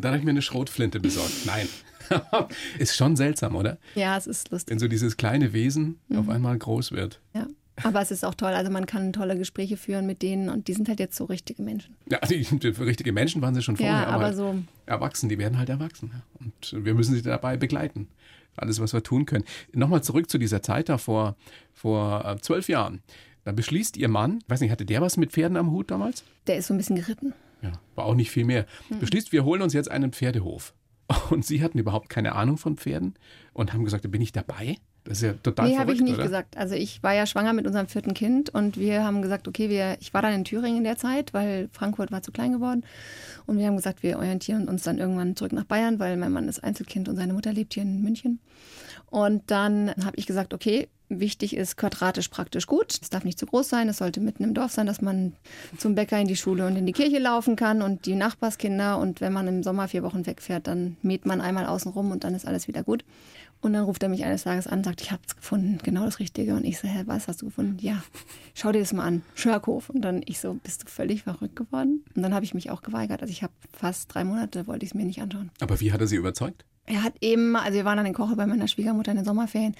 [0.00, 1.44] Und dann habe ich mir eine Schrotflinte besorgt.
[1.44, 1.68] Nein.
[2.78, 3.76] ist schon seltsam, oder?
[3.94, 4.70] Ja, es ist lustig.
[4.72, 6.30] Wenn so dieses kleine Wesen auf Mhm.
[6.30, 7.20] einmal groß wird.
[7.34, 7.46] Ja.
[7.82, 10.72] Aber es ist auch toll, also man kann tolle Gespräche führen mit denen und die
[10.74, 11.94] sind halt jetzt so richtige Menschen.
[12.10, 14.54] Ja, die, die richtige Menschen waren sie schon vorher, Ja, aber halt so-
[14.86, 16.10] erwachsen, die werden halt erwachsen.
[16.40, 18.08] Und wir müssen sie dabei begleiten.
[18.56, 19.44] Alles, was wir tun können.
[19.72, 21.36] Nochmal zurück zu dieser Zeit da vor,
[21.74, 23.00] vor äh, zwölf Jahren.
[23.44, 26.24] Da beschließt ihr Mann, weiß nicht, hatte der was mit Pferden am Hut damals?
[26.48, 27.32] Der ist so ein bisschen geritten.
[27.62, 28.66] Ja, war auch nicht viel mehr.
[28.88, 29.00] Hm.
[29.00, 30.74] Beschließt, wir holen uns jetzt einen Pferdehof.
[31.30, 33.14] Und sie hatten überhaupt keine Ahnung von Pferden
[33.52, 34.76] und haben gesagt, bin ich dabei?
[35.04, 36.24] Das ist ja total Nee, habe ich nicht oder?
[36.24, 36.56] gesagt.
[36.56, 39.96] Also ich war ja schwanger mit unserem vierten Kind und wir haben gesagt, okay, wir,
[40.00, 42.84] ich war dann in Thüringen in der Zeit, weil Frankfurt war zu klein geworden.
[43.46, 46.48] Und wir haben gesagt, wir orientieren uns dann irgendwann zurück nach Bayern, weil mein Mann
[46.48, 48.40] ist Einzelkind und seine Mutter lebt hier in München.
[49.10, 52.96] Und dann habe ich gesagt, okay, wichtig ist quadratisch praktisch gut.
[53.02, 55.34] Es darf nicht zu groß sein, es sollte mitten im Dorf sein, dass man
[55.76, 58.98] zum Bäcker in die Schule und in die Kirche laufen kann und die Nachbarskinder.
[58.98, 62.24] Und wenn man im Sommer vier Wochen wegfährt, dann mäht man einmal außen rum und
[62.24, 63.04] dann ist alles wieder gut.
[63.62, 66.04] Und dann ruft er mich eines Tages an und sagt, ich habe es gefunden, genau
[66.04, 66.54] das Richtige.
[66.54, 67.76] Und ich so, hä, was hast du gefunden?
[67.80, 68.02] Ja,
[68.54, 69.90] schau dir das mal an, Schörkhof.
[69.90, 72.04] Und dann ich so, bist du völlig verrückt geworden?
[72.14, 73.20] Und dann habe ich mich auch geweigert.
[73.20, 75.50] Also ich habe fast drei Monate, wollte ich es mir nicht anschauen.
[75.60, 76.64] Aber wie hat er sie überzeugt?
[76.86, 79.76] Er hat eben, also wir waren dann in Koche bei meiner Schwiegermutter in den Sommerferien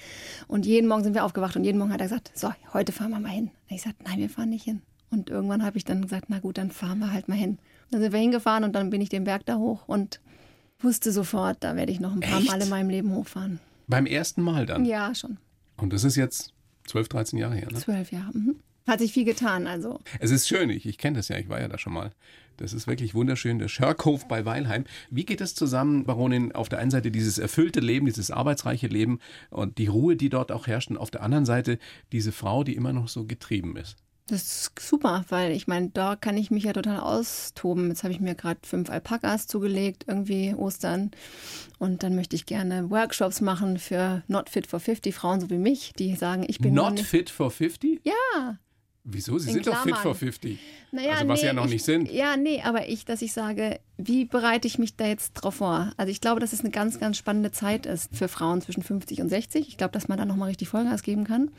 [0.47, 3.09] und jeden Morgen sind wir aufgewacht und jeden Morgen hat er gesagt, so, heute fahren
[3.09, 3.49] wir mal hin.
[3.69, 4.81] Und ich sagte, nein, wir fahren nicht hin.
[5.09, 7.57] Und irgendwann habe ich dann gesagt, na gut, dann fahren wir halt mal hin.
[7.89, 10.21] Dann sind wir hingefahren und dann bin ich den Berg da hoch und
[10.79, 12.47] wusste sofort, da werde ich noch ein paar Echt?
[12.49, 13.59] Mal in meinem Leben hochfahren.
[13.91, 14.85] Beim ersten Mal dann.
[14.85, 15.37] Ja, schon.
[15.77, 16.53] Und das ist jetzt
[16.85, 17.67] 12, 13 Jahre her.
[17.71, 17.77] Ne?
[17.77, 18.31] Zwölf Jahre.
[18.33, 18.55] Mhm.
[18.87, 19.99] Hat sich viel getan, also.
[20.19, 22.11] Es ist schön, ich, ich kenne das ja, ich war ja da schon mal.
[22.55, 24.85] Das ist wirklich wunderschön, der Schörkhof bei Weilheim.
[25.09, 29.19] Wie geht das zusammen, Baronin, auf der einen Seite dieses erfüllte Leben, dieses arbeitsreiche Leben
[29.49, 31.77] und die Ruhe, die dort auch herrscht, und auf der anderen Seite
[32.11, 33.97] diese Frau, die immer noch so getrieben ist?
[34.27, 37.89] Das ist super, weil ich meine, da kann ich mich ja total austoben.
[37.89, 41.11] Jetzt habe ich mir gerade fünf Alpakas zugelegt, irgendwie Ostern.
[41.79, 45.57] Und dann möchte ich gerne Workshops machen für Not Fit for 50 Frauen so wie
[45.57, 48.01] mich, die sagen, ich bin Not fit for 50?
[48.03, 48.57] Ja,
[49.03, 49.39] Wieso?
[49.39, 50.03] Sie In sind doch fit Klammern.
[50.03, 50.59] for 50.
[50.91, 52.11] naja, also was nee, sie ja noch ich, nicht sind.
[52.11, 55.91] Ja, nee, aber ich, dass ich sage, wie bereite ich mich da jetzt drauf vor?
[55.97, 59.21] Also ich glaube, dass es eine ganz, ganz spannende Zeit ist für Frauen zwischen 50
[59.21, 59.67] und 60.
[59.67, 61.49] Ich glaube, dass man da nochmal richtig Vollgas geben kann.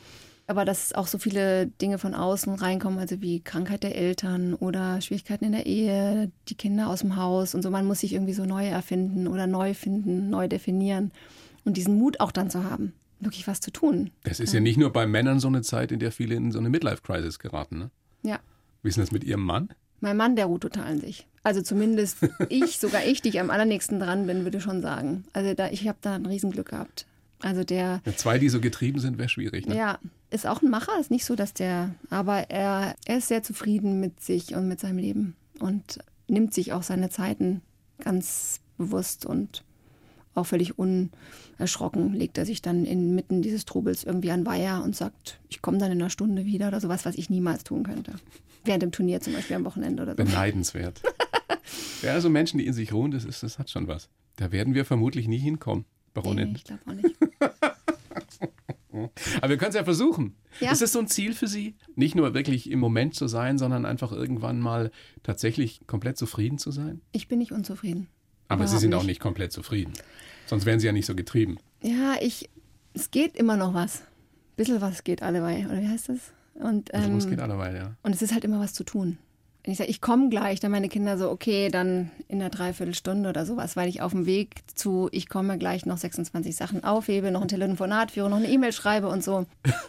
[0.53, 5.01] Aber dass auch so viele Dinge von außen reinkommen, also wie Krankheit der Eltern oder
[5.01, 7.71] Schwierigkeiten in der Ehe, die Kinder aus dem Haus und so.
[7.71, 11.11] Man muss sich irgendwie so neu erfinden oder neu finden, neu definieren
[11.65, 14.11] und diesen Mut auch dann zu haben, wirklich was zu tun.
[14.25, 16.59] Das ist ja nicht nur bei Männern so eine Zeit, in der viele in so
[16.59, 17.79] eine Midlife-Crisis geraten.
[17.79, 17.91] Ne?
[18.23, 18.39] Ja.
[18.83, 19.71] Wie ist denn das mit Ihrem Mann?
[20.01, 21.27] Mein Mann, der ruht total in sich.
[21.45, 22.19] Also zumindest
[22.51, 25.25] ich, sogar ich, die ich am allernächsten dran bin, würde schon sagen.
[25.33, 27.07] Also da, ich habe da ein Riesenglück gehabt.
[27.41, 29.67] Also der, Ja, zwei, die so getrieben sind, wäre schwierig.
[29.67, 29.79] Ne?
[29.79, 29.99] ja,
[30.33, 34.01] ist auch ein Macher, ist nicht so, dass der, aber er, er ist sehr zufrieden
[34.01, 37.61] mit sich und mit seinem Leben und nimmt sich auch seine Zeiten
[37.99, 39.65] ganz bewusst und
[40.35, 45.39] auch völlig unerschrocken legt er sich dann inmitten dieses Trubels irgendwie an Weiher und sagt,
[45.51, 48.15] ich komme dann in einer Stunde wieder oder sowas, was ich niemals tun könnte.
[48.65, 50.17] Während dem Turnier zum Beispiel am Wochenende oder so.
[50.25, 51.03] Beneidenswert.
[52.03, 54.09] ja, so Menschen, die in sich ruhen, das, ist, das hat schon was.
[54.37, 56.55] Da werden wir vermutlich nie hinkommen, Nee, Baronin.
[56.55, 57.15] ich glaube auch nicht.
[58.93, 60.35] Aber wir können es ja versuchen.
[60.61, 60.73] Ja.
[60.73, 61.75] Ist das so ein Ziel für Sie?
[61.97, 64.91] Nicht nur wirklich im Moment zu sein, sondern einfach irgendwann mal
[65.23, 67.01] tatsächlich komplett zufrieden zu sein?
[67.13, 68.09] Ich bin nicht unzufrieden.
[68.49, 69.93] Aber Sie sind auch nicht komplett zufrieden.
[70.47, 71.57] Sonst wären Sie ja nicht so getrieben.
[71.83, 72.51] Ja, ich,
[72.93, 74.03] es geht immer noch was.
[74.57, 76.19] Bisschen was geht alleweil, oder wie heißt das?
[76.55, 77.97] Und, Also ähm, es geht allerweil, ja.
[78.03, 79.17] und es ist halt immer was zu tun.
[79.65, 83.29] Wenn ich sage, ich komme gleich, dann meine Kinder so, okay, dann in einer Dreiviertelstunde
[83.29, 87.31] oder sowas, weil ich auf dem Weg zu, ich komme gleich noch 26 Sachen aufhebe,
[87.31, 89.47] noch ein Telefonat führe, noch eine E-Mail schreibe und so.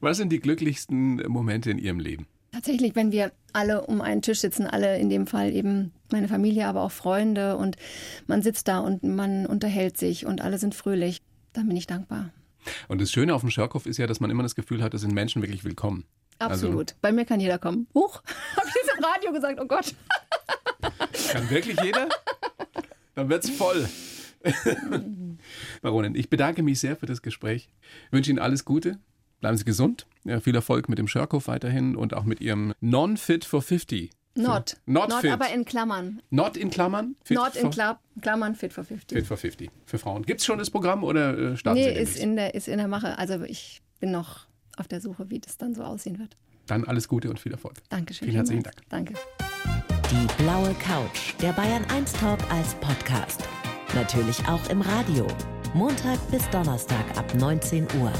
[0.00, 2.26] Was sind die glücklichsten Momente in Ihrem Leben?
[2.52, 6.68] Tatsächlich, wenn wir alle um einen Tisch sitzen, alle in dem Fall eben meine Familie,
[6.68, 7.76] aber auch Freunde und
[8.28, 11.22] man sitzt da und man unterhält sich und alle sind fröhlich,
[11.52, 12.30] dann bin ich dankbar.
[12.86, 14.98] Und das Schöne auf dem Schörkopf ist ja, dass man immer das Gefühl hat, da
[14.98, 16.04] sind Menschen wirklich willkommen.
[16.50, 16.94] Also Absolut.
[17.00, 17.86] Bei mir kann jeder kommen.
[17.94, 18.22] Huch,
[18.56, 19.60] habe ich das im Radio gesagt?
[19.60, 19.94] Oh Gott.
[21.30, 22.08] Kann wirklich jeder?
[23.14, 23.88] Dann wird's voll.
[25.82, 27.68] Baronin, ich bedanke mich sehr für das Gespräch.
[28.06, 28.98] Ich wünsche Ihnen alles Gute.
[29.40, 30.06] Bleiben Sie gesund.
[30.24, 34.10] Ja, viel Erfolg mit dem Sherkhof weiterhin und auch mit Ihrem Non-Fit for 50.
[34.34, 34.76] Not.
[34.86, 35.32] Not, Not fit.
[35.32, 36.22] aber in Klammern.
[36.30, 37.16] Not in Klammern?
[37.22, 39.18] Fit Not in Kla Klammern fit for 50.
[39.18, 40.24] Fit for 50 für Frauen.
[40.24, 42.78] Gibt es schon das Programm oder äh, starten nee, Sie ist in, der, ist in
[42.78, 43.18] der Mache.
[43.18, 44.46] Also ich bin noch
[44.76, 46.36] auf der Suche, wie das dann so aussehen wird.
[46.66, 47.74] Dann alles Gute und viel Erfolg.
[47.88, 48.26] Dankeschön.
[48.26, 48.88] Vielen herzlichen vielmals.
[48.88, 49.14] Danke.
[50.10, 53.42] Die blaue Couch, der Bayern 1 Talk als Podcast.
[53.94, 55.26] Natürlich auch im Radio.
[55.74, 58.12] Montag bis Donnerstag ab 19 Uhr.